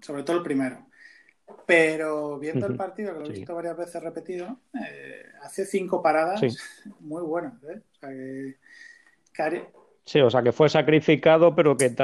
[0.00, 0.86] sobre todo el primero.
[1.66, 2.72] Pero viendo uh -huh.
[2.72, 6.48] el partido, que lo he visto varias veces repetido, eh, hace cinco paradas sí.
[7.00, 7.62] muy buenas.
[7.64, 7.82] ¿eh?
[7.92, 8.56] O sea que
[9.32, 9.62] Cari
[10.08, 11.94] Sí, o sea que fue sacrificado, pero que,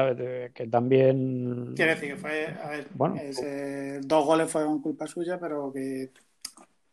[0.52, 1.72] que también.
[1.74, 2.54] Quiero decir que fue.
[2.62, 6.10] A ver, bueno, ese, dos goles fueron culpa suya, pero que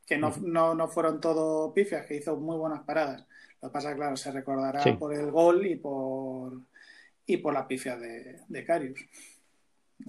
[0.07, 3.28] que no, no, no, fueron todo pifias, que hizo muy buenas paradas.
[3.62, 6.62] Lo que pasa, claro, se recordará por el gol y por,
[7.26, 9.05] y por la pifia de, de Carius.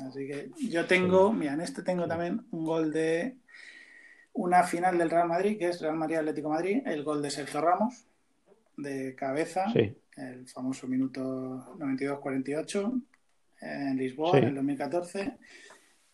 [0.07, 3.39] Así que yo tengo, mira, en este tengo también un gol de
[4.35, 7.61] una final del Real Madrid, que es Real Madrid Atlético Madrid, el gol de Sergio
[7.61, 8.07] Ramos,
[8.77, 13.03] de cabeza, el famoso minuto 92-48
[13.61, 15.39] en Lisboa, en el 2014.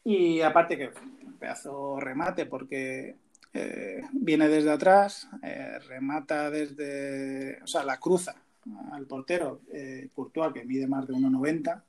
[0.05, 0.91] Y aparte que
[1.25, 3.17] un pedazo remate porque
[3.53, 8.35] eh, viene desde atrás, eh, remata desde, o sea, la cruza
[8.93, 11.83] al portero eh, Courtois, que mide más de 1,90.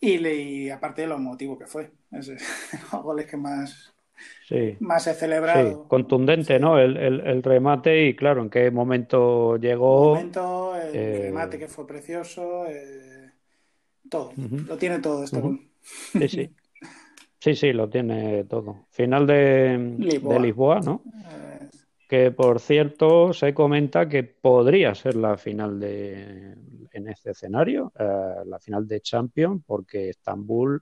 [0.00, 2.28] Y, le, aparte de lo motivo que fue, es
[2.92, 3.93] los goles que más,
[4.80, 5.88] más he celebrado.
[5.88, 6.78] contundente, ¿no?
[6.78, 10.12] El, el, remate y claro, en qué momento llegó.
[10.12, 13.30] El momento, el eh, remate que fue precioso, eh,
[14.08, 15.60] todo, lo tiene todo este gol.
[15.82, 16.50] Sí, sí.
[17.40, 18.86] Sí, sí, lo tiene todo.
[18.90, 21.02] Final de de Lisboa ¿no?
[22.08, 26.54] que por cierto se comenta que podría ser la final de
[26.92, 30.80] en este escenario, eh, la final de Champions, porque Estambul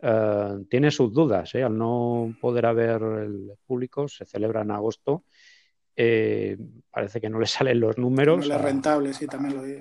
[0.00, 1.62] eh, tiene sus dudas, ¿eh?
[1.62, 5.24] al no poder haber el público, se celebra en agosto,
[6.90, 8.48] parece que no le salen los números.
[8.48, 9.80] No es rentable, sí, también lo digo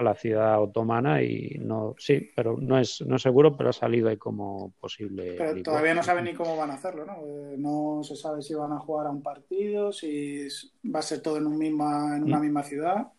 [0.00, 4.08] a la ciudad otomana y no, sí, pero no es, no seguro, pero ha salido
[4.08, 5.34] ahí como posible.
[5.36, 7.18] Pero todavía no saben ni cómo van a hacerlo, ¿no?
[7.22, 10.48] Eh, no se sabe si van a jugar a un partido, si
[10.84, 12.42] va a ser todo en, un misma, en una mm.
[12.42, 13.12] misma ciudad.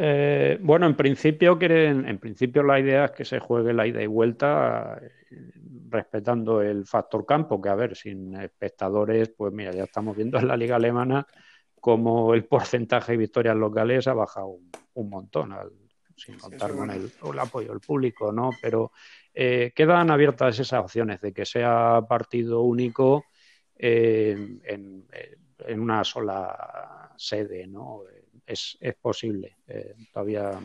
[0.00, 4.00] Eh, bueno, en principio quieren, en principio la idea es que se juegue la ida
[4.00, 5.50] y vuelta eh,
[5.88, 10.46] respetando el factor campo, que a ver, sin espectadores, pues mira, ya estamos viendo en
[10.46, 11.26] la liga alemana
[11.80, 14.58] como el porcentaje de victorias locales ha bajado
[14.94, 15.52] un, montón,
[16.14, 18.50] sin contar con el, apoyo del público, ¿no?
[18.62, 18.92] Pero
[19.34, 23.24] eh, quedan abiertas esas opciones de que sea partido único
[23.76, 25.08] eh, en,
[25.80, 28.02] una sola sede, ¿no?
[28.48, 29.58] Es, es posible.
[29.66, 30.58] Eh, todavía,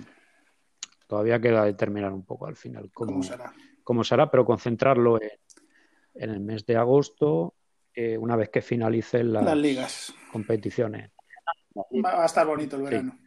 [1.08, 3.22] todavía queda determinar un poco al final cómo,
[3.84, 4.32] cómo será?
[4.32, 5.32] pero concentrarlo en,
[6.16, 7.56] en el mes de agosto
[8.20, 10.14] una vez que finalicen las, ligas.
[10.32, 11.12] competiciones.
[11.76, 13.20] Va a estar bonito el verano.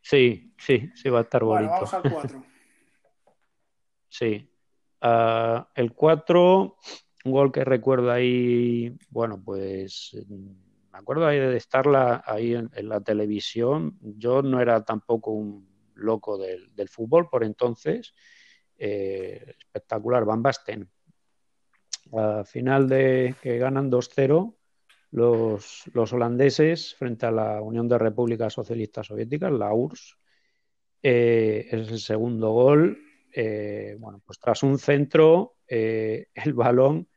[0.00, 1.72] Sí, sí, sí, va a estar bonito.
[1.72, 2.44] Vamos al 4.
[4.08, 4.48] sí.
[5.00, 6.76] Ah, el 4,
[7.24, 10.16] un gol que recuerdo ahí, bueno, pues
[10.92, 11.86] me acuerdo de estar
[12.26, 13.98] ahí en, la televisión.
[14.00, 18.14] Yo no era tampoco un loco del, fútbol por entonces.
[18.76, 20.88] Eh, espectacular, Van Basten
[22.14, 24.54] a final de que ganan 2-0
[25.12, 30.18] los, los, holandeses frente a la Unión de Repúblicas Socialistas Soviéticas, la URSS.
[31.02, 32.98] Eh, es el segundo gol.
[33.32, 37.08] Eh, bueno, pues tras un centro, el balón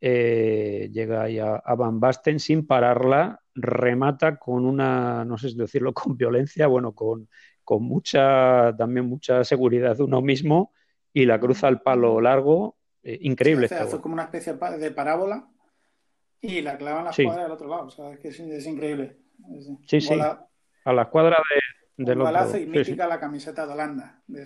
[0.00, 6.16] llega ahí a, Van Basten sin pararla, remata con una, no sé si decirlo con
[6.16, 7.28] violencia, bueno, con,
[7.64, 10.72] con mucha, también mucha seguridad de uno mismo
[11.12, 13.68] y la cruza al palo largo eh, increíble.
[13.68, 15.48] fue como una especie de parábola
[16.40, 17.86] y la clavan la escuadra del otro lado.
[17.86, 19.18] O sea, es que es, increíble.
[19.86, 20.18] sí, sí.
[20.84, 21.36] A la escuadra
[21.96, 22.58] de, del un otro.
[22.58, 24.42] y mítica la camiseta de Holanda de,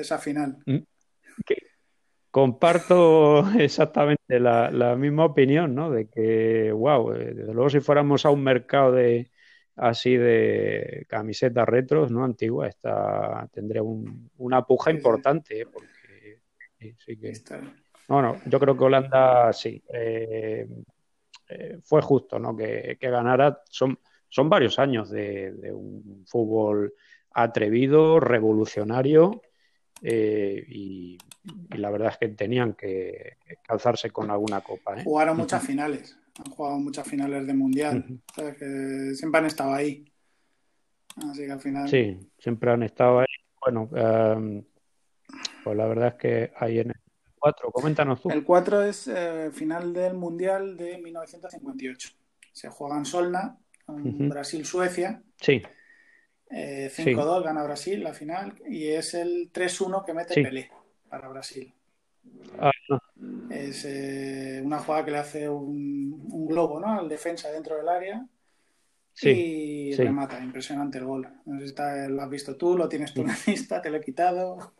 [0.00, 0.58] esa final.
[0.66, 0.78] Mm.
[2.34, 5.88] Comparto exactamente la, misma opinión, ¿no?
[5.92, 9.30] De que, wow, eh, desde luego si fuéramos a un mercado de
[9.76, 12.24] así de camisetas retros, ¿no?
[12.24, 15.66] Antigua, esta tendría un, una puja importante, ¿eh?
[15.66, 16.40] porque
[16.98, 17.34] sí, que...
[18.08, 19.80] Bueno, yo creo que Holanda sí.
[19.92, 20.66] Eh,
[21.50, 22.56] eh, fue justo ¿no?
[22.56, 23.62] que, ganara.
[23.70, 23.96] Son,
[24.28, 26.94] son varios años de, un fútbol
[27.30, 29.40] atrevido, revolucionario.
[30.02, 31.18] Eh, y,
[31.76, 35.02] la verdad es que tenían que calzarse con alguna copa.
[35.02, 40.10] Jugaron muchas finales, han jugado muchas finales de mundial, que siempre han estado ahí.
[41.30, 41.88] Así que al final.
[41.88, 43.26] Sí, siempre han estado ahí.
[43.60, 43.88] Bueno,
[45.64, 47.00] pues la verdad es que ahí en el
[47.44, 48.30] 4, coméntanos tú.
[48.30, 52.10] El 4 es eh, final del Mundial de 1958.
[52.52, 55.22] Se juega en Solna, en Brasil-Suecia.
[55.40, 55.60] Sí.
[56.50, 60.70] 5-2 eh, gana Brasil la final y es el 3-1 que mete Pelé
[61.08, 61.72] para Brasil.
[62.58, 62.70] Ah,
[63.50, 66.98] es eh, una jugada que le hace un, globo ¿no?
[66.98, 68.26] al defensa dentro del área
[69.12, 70.42] sí, y remata.
[70.42, 71.28] Impresionante el gol.
[71.46, 71.74] No sé si
[72.12, 74.74] lo has visto tú, lo tienes tú en la lista, te lo he quitado.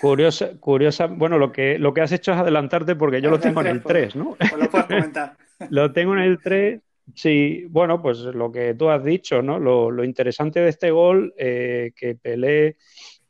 [0.00, 3.60] Curiosa, curiosa, bueno, lo que, lo que has hecho es adelantarte porque yo lo tengo
[3.60, 4.36] en el 3, ¿no?
[4.36, 5.36] Pues lo puedes comentar.
[5.70, 6.80] lo tengo en el 3.
[7.14, 9.58] Sí, bueno, pues lo que tú has dicho, ¿no?
[9.58, 12.76] Lo, interesante de este gol, eh, que Pelé,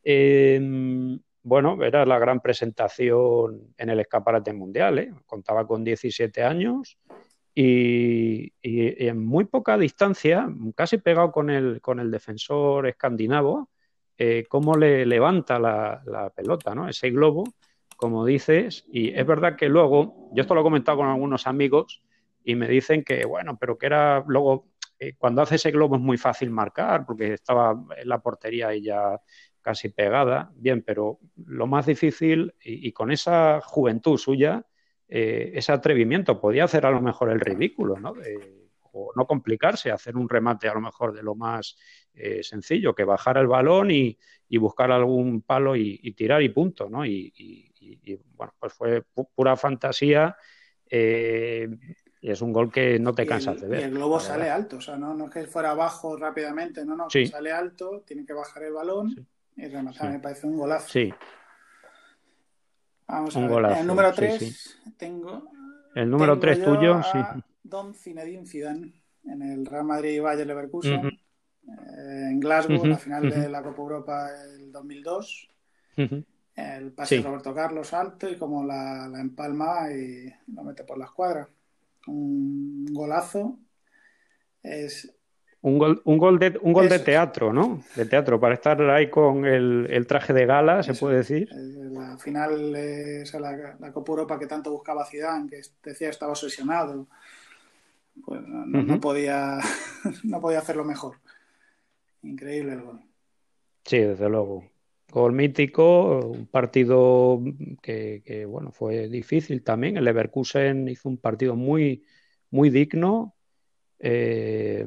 [0.02, 5.12] em, bueno, era la gran presentación en el escaparate mundial, ¿eh?
[5.26, 6.98] Contaba con 17 años
[7.54, 13.70] y, en muy poca distancia, casi pegado con el, con el defensor escandinavo,
[14.18, 16.88] eh, cómo le levanta la, pelota, ¿no?
[16.88, 17.44] Ese globo,
[17.96, 22.02] como dices, y es verdad que luego, yo esto lo he comentado con algunos amigos
[22.44, 24.68] y me dicen que, bueno, pero que era luego,
[24.98, 28.82] eh, cuando hace ese globo es muy fácil marcar porque estaba en la portería y
[28.82, 29.20] ya
[29.60, 34.64] casi pegada, bien, pero lo más difícil y, con esa juventud suya,
[35.08, 38.14] eh, ese atrevimiento, podía hacer a lo mejor el ridículo, ¿no?
[38.92, 41.76] o no complicarse, hacer un remate a lo mejor de lo más
[42.14, 44.18] eh, sencillo, que bajar el balón y,
[44.58, 47.06] buscar algún palo y, tirar y punto, ¿no?
[47.06, 47.32] Y,
[48.34, 50.36] bueno, pues fue pura fantasía.
[52.20, 53.80] Y es un gol que no te cansas de ver.
[53.80, 56.94] Y el globo sale alto, o sea, no, no es que fuera abajo rápidamente, no,
[56.94, 60.88] no, sale alto, tiene que bajar el balón y rematar, me parece un golazo.
[60.88, 61.12] Sí.
[63.06, 63.78] Vamos a ver.
[63.78, 65.50] el número 3 tengo.
[65.94, 67.18] El número 3 tuyo, sí.
[67.62, 68.92] Don Zinedine Zidane
[69.24, 73.82] en el Real Madrid Bayer Leverkusen, eh, en Glasgow, en la final de la Copa
[73.82, 75.48] Europa del 2002.
[76.54, 80.98] El pase de Roberto Carlos alto y como la, la empalma y lo mete por
[80.98, 81.48] la escuadra.
[82.06, 83.58] Un golazo.
[84.62, 85.12] Es
[85.62, 87.82] un gol, un gol, de, un gol de teatro, ¿no?
[87.94, 91.50] De teatro, para estar ahí con el, traje de gala, se puede decir.
[91.52, 96.32] La final es la, la, Copa Europa que tanto buscaba Zidane, que decía que estaba
[96.32, 97.06] obsesionado.
[98.24, 99.58] Pues no, podía,
[100.24, 101.16] no podía hacerlo mejor.
[102.22, 103.00] Increíble el gol.
[103.84, 104.64] Sí, desde luego.
[105.10, 107.40] Gol mítico, un partido
[107.82, 109.96] que, bueno, fue difícil también.
[109.96, 112.04] El Leverkusen hizo un partido muy,
[112.50, 113.34] muy digno.
[113.98, 114.86] Eh,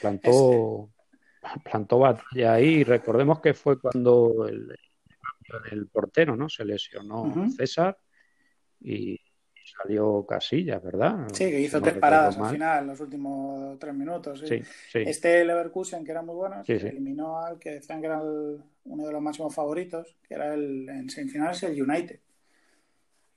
[0.00, 0.90] plantó,
[1.62, 2.82] plantó batalla ahí.
[2.82, 4.74] Recordemos que fue cuando el,
[5.70, 6.48] el portero, ¿no?
[6.48, 7.98] Se lesionó César
[8.80, 9.20] y
[9.64, 11.28] salió Casillas, ¿verdad?
[11.32, 14.42] Sí, que hizo tres paradas al final, los últimos tres minutos.
[14.44, 14.62] Sí.
[14.94, 18.20] Este Leverkusen, que era muy bueno, eliminó al que decían que era
[18.90, 22.18] uno de los máximos favoritos, que era el en semifinales el United.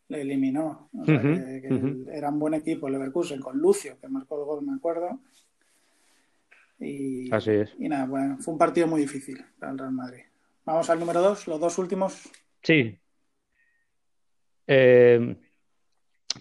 [0.09, 0.89] Le eliminó.
[0.97, 4.65] O sea, que, era un buen equipo el Leverkusen, con Lucio, que marcó el gol,
[4.65, 5.19] me acuerdo.
[6.79, 7.73] Y, Así es.
[7.77, 10.23] Y nada, bueno, fue un partido muy difícil para el Real Madrid.
[10.65, 12.29] Vamos al número dos, los dos últimos.
[12.61, 12.99] Sí.
[14.65, 15.35] Eh,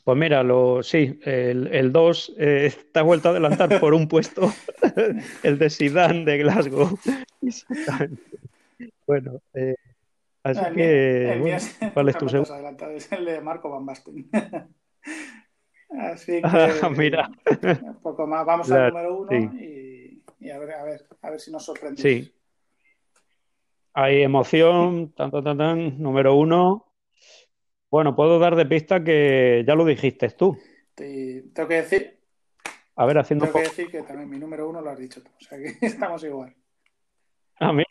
[0.04, 4.52] pues mira, lo, sí, el 2 eh, está vuelto a adelantar por un puesto,
[5.42, 6.98] el de Sidán de Glasgow.
[9.07, 9.74] Bueno, eh,
[10.42, 11.61] así que,
[11.94, 12.90] ¿cuál es tu segundo?
[12.90, 14.28] Es el de Marco Van Basten.
[15.98, 17.30] así ah, que, mira.
[17.82, 19.92] Un poco más, vamos al número uno y
[20.42, 22.03] y a ver, a ver, a ver si nos sorprende.
[22.03, 22.34] Sí.
[23.94, 26.92] Hay emoción, tan, tan, tan, número uno.
[27.90, 30.59] Bueno, puedo dar de pista que ya lo dijiste tú.
[30.96, 32.18] tengo que decir.
[32.96, 33.44] A ver, haciendo.
[33.44, 35.30] Tengo que decir que también mi número uno lo has dicho tú.
[35.36, 36.55] O sea que estamos igual.
[37.61, 37.84] A mí.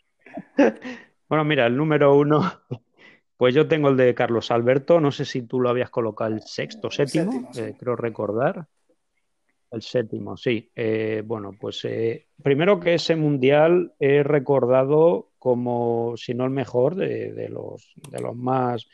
[1.27, 2.41] Bueno, mira, el número uno.
[3.37, 4.99] Pues yo tengo el de Carlos Alberto.
[4.99, 8.67] No sé si tú lo habías colocado el sexto, séptimo, eh, creo recordar.
[9.71, 10.69] El séptimo, sí.
[10.75, 16.93] Eh, bueno, pues eh, primero que ese mundial he recordado como, si no el mejor,
[16.93, 18.87] de, los, de los más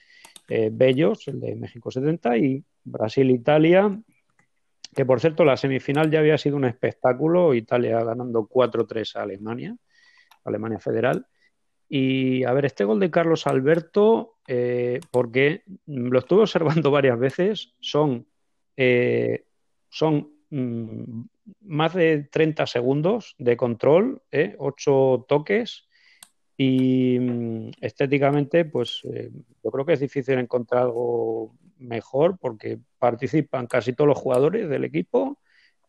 [0.47, 3.99] bellos, el de México 70 y Brasil-Italia,
[4.95, 9.75] que por cierto la semifinal ya había sido un espectáculo, Italia ganando 4-3 a Alemania,
[10.47, 11.27] Alemania Federal.
[11.89, 14.39] Y a ver, este gol de Carlos Alberto,
[15.11, 18.27] porque lo estuve observando varias veces, son,
[19.89, 21.23] son Mm,
[21.61, 24.55] más de 30 segundos de control, ¿eh?
[24.59, 25.87] 8 toques
[26.57, 29.29] y mm, estéticamente pues eh,
[29.63, 34.85] yo creo que es difícil encontrar algo mejor porque participan casi todos los jugadores del
[34.85, 35.39] equipo.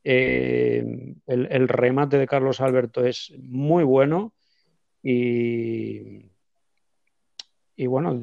[0.04, 4.32] Eh, el, remate de Carlos Alberto es muy bueno
[5.02, 6.30] y,
[7.76, 8.22] y bueno,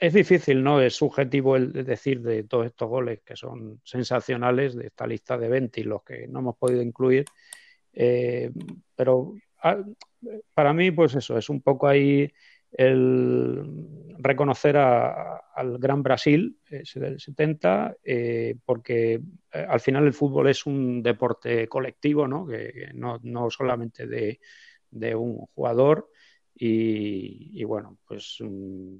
[0.00, 0.80] es difícil, ¿no?
[0.80, 5.48] Es subjetivo el decir de todos estos goles que son sensacionales de esta lista de
[5.48, 7.24] 20 y los que no hemos podido incluir.
[7.92, 8.50] Eh,
[8.96, 9.78] pero ah,
[10.54, 12.32] para mí, pues eso, es un poco ahí
[12.72, 13.86] el
[14.18, 19.20] reconocer al gran Brasil ese del 70, eh, porque
[19.52, 22.46] eh, al final el fútbol es un deporte colectivo, ¿no?
[22.46, 24.40] Que, no, no, solamente de,
[24.90, 26.08] de un jugador.
[26.54, 28.96] Y, bueno, pues mm,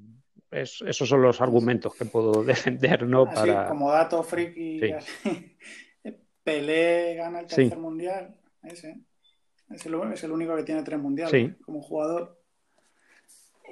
[0.51, 3.27] esos son los argumentos que puedo defender, ¿no?
[3.27, 3.68] Para...
[3.68, 4.81] Como dato friki,
[6.45, 9.01] Pelé gana el tercer mundial, ese.
[9.70, 12.41] Es el, único que tiene tres mundiales como jugador.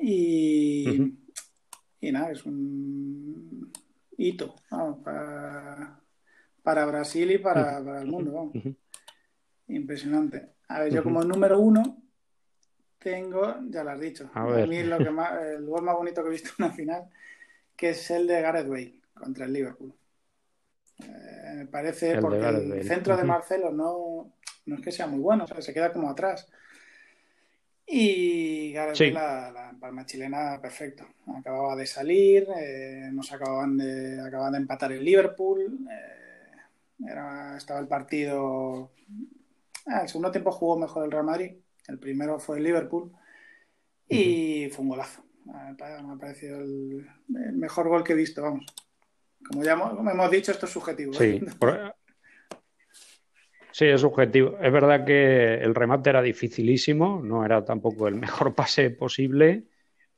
[0.01, 1.14] Y,
[2.01, 3.72] y nada, es un.
[4.16, 4.55] hito
[6.62, 8.53] para, Brasil y para, el mundo.
[9.68, 10.55] Impresionante.
[10.68, 12.03] A ver, yo como número uno
[12.99, 16.28] tengo, ya lo has dicho, a, mí lo que más, el gol más bonito que
[16.28, 17.11] he visto en una final,
[17.76, 19.95] que es el de Gareth Bale contra el Liverpool.
[20.99, 24.34] Eh, me parece porque el centro de Marcelo no,
[24.66, 26.47] no es que sea muy bueno, se queda como atrás.
[27.93, 31.05] Y Gareth la, palma chilena, perfecto.
[31.36, 35.88] Acababa de salir, eh, nos acababan de, acababan de empatar el Liverpool.
[35.91, 37.07] Eh,
[37.57, 38.93] estaba el partido.
[39.86, 41.53] Ah, el segundo tiempo jugó mejor el Real Madrid.
[41.88, 43.11] El primero fue el Liverpool.
[44.09, 45.24] Y fue un golazo.
[45.45, 47.09] Me ha parecido el,
[47.55, 48.66] mejor gol que he visto, vamos.
[49.49, 51.12] Como ya hemos, dicho, esto es subjetivo.
[51.14, 51.41] Sí,
[53.72, 54.58] Sí, es subjetivo.
[54.60, 59.64] Es verdad que el remate era dificilísimo, no era tampoco el mejor pase posible.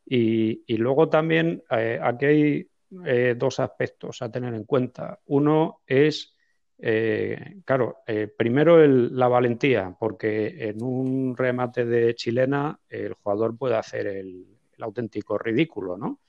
[0.05, 2.71] Y, luego también eh, aquí hay
[3.05, 5.21] eh, dos aspectos a tener en cuenta.
[5.27, 6.35] Uno es,
[6.79, 7.99] eh, claro,
[8.37, 14.47] primero la valentía, porque en un remate de chilena el jugador puede hacer el,
[14.77, 16.21] el auténtico ridículo, ¿no?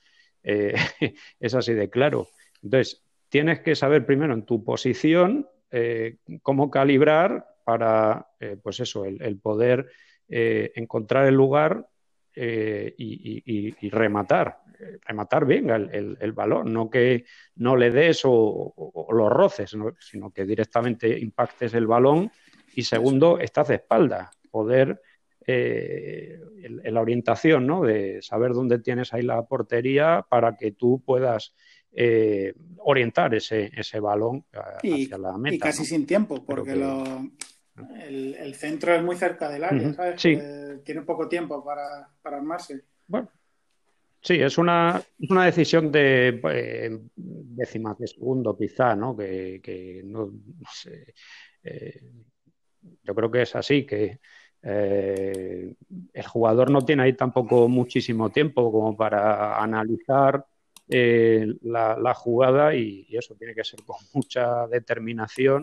[0.44, 2.28] es así de claro.
[2.62, 9.04] Entonces, tienes que saber primero en tu posición eh, cómo calibrar para, eh, pues eso,
[9.04, 9.90] el, poder
[10.28, 11.88] eh, encontrar el lugar
[12.36, 14.60] y, rematar,
[15.04, 17.24] rematar bien el, el, balón, no que
[17.56, 18.72] no le des o,
[19.10, 22.30] lo roces, sino que directamente impactes el balón
[22.76, 25.00] y segundo, estás de espalda, poder
[25.44, 27.82] la orientación, ¿no?
[27.82, 31.52] De saber dónde tienes ahí la portería para que tú puedas
[31.96, 35.54] eh, orientar ese, ese balón hacia la meta.
[35.54, 40.24] Y casi sin tiempo, porque el, centro es muy cerca del área, ¿sabes?
[40.24, 42.82] Eh, tiene poco tiempo para, armarse.
[43.06, 43.30] Bueno,
[44.20, 49.16] sí, es una, una decisión de eh, décimas de segundo, quizá, ¿no?
[49.16, 50.32] Que, no,
[50.70, 51.14] sé,
[53.04, 54.18] yo creo que es así, que
[54.62, 60.44] el jugador no tiene ahí tampoco muchísimo tiempo como para analizar
[60.88, 65.62] eh, la, jugada y, eso tiene que ser con mucha determinación.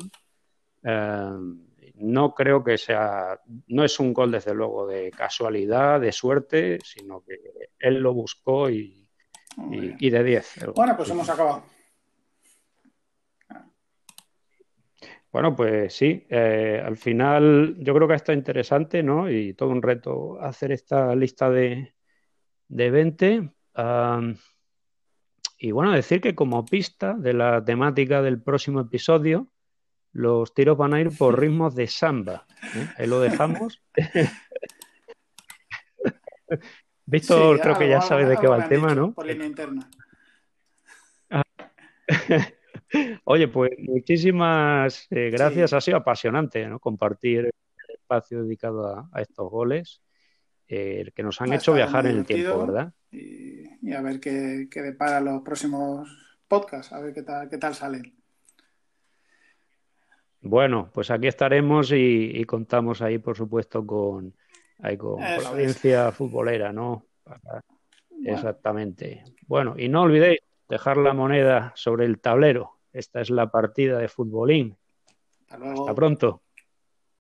[0.83, 1.31] Eh,
[1.95, 7.23] no creo que sea, no es un gol desde luego de casualidad, de suerte, sino
[7.23, 7.39] que
[7.79, 9.07] él lo buscó y,
[9.69, 10.73] y, de 10.
[10.75, 11.63] Bueno, pues hemos acabado.
[15.31, 19.29] Bueno, pues sí, eh, al final yo creo que está interesante, ¿no?
[19.31, 21.93] Y todo un reto hacer esta lista de,
[22.67, 23.49] de 20.
[25.63, 29.51] Y bueno, decir que como pista de la temática del próximo episodio,
[30.11, 32.47] los tiros van a ir por ritmos de samba.
[32.75, 32.87] ¿eh?
[32.97, 33.79] Ahí lo dejamos.
[37.05, 39.13] Víctor, creo que ya sabes de qué va el tema, ¿no?
[39.13, 39.87] Por línea interna.
[43.25, 45.73] Oye, pues muchísimas eh, gracias.
[45.73, 46.79] Ha sido apasionante ¿no?
[46.79, 47.51] compartir el
[47.93, 50.01] espacio dedicado a, estos goles
[50.67, 52.95] eh, que nos han hecho viajar en el tiempo, ¿verdad?
[53.11, 56.09] Y, a ver qué, qué, depara los próximos
[56.47, 58.15] podcasts, a ver qué tal, qué tal salen.
[60.41, 64.35] Bueno, pues aquí estaremos y, contamos ahí, por supuesto, con,
[64.97, 67.05] con, la audiencia futbolera, ¿no?
[68.23, 69.23] Exactamente.
[69.45, 72.79] Bueno, y no olvidéis dejar la moneda sobre el tablero.
[72.91, 74.77] Esta es la partida de futbolín.
[75.49, 76.41] Hasta pronto.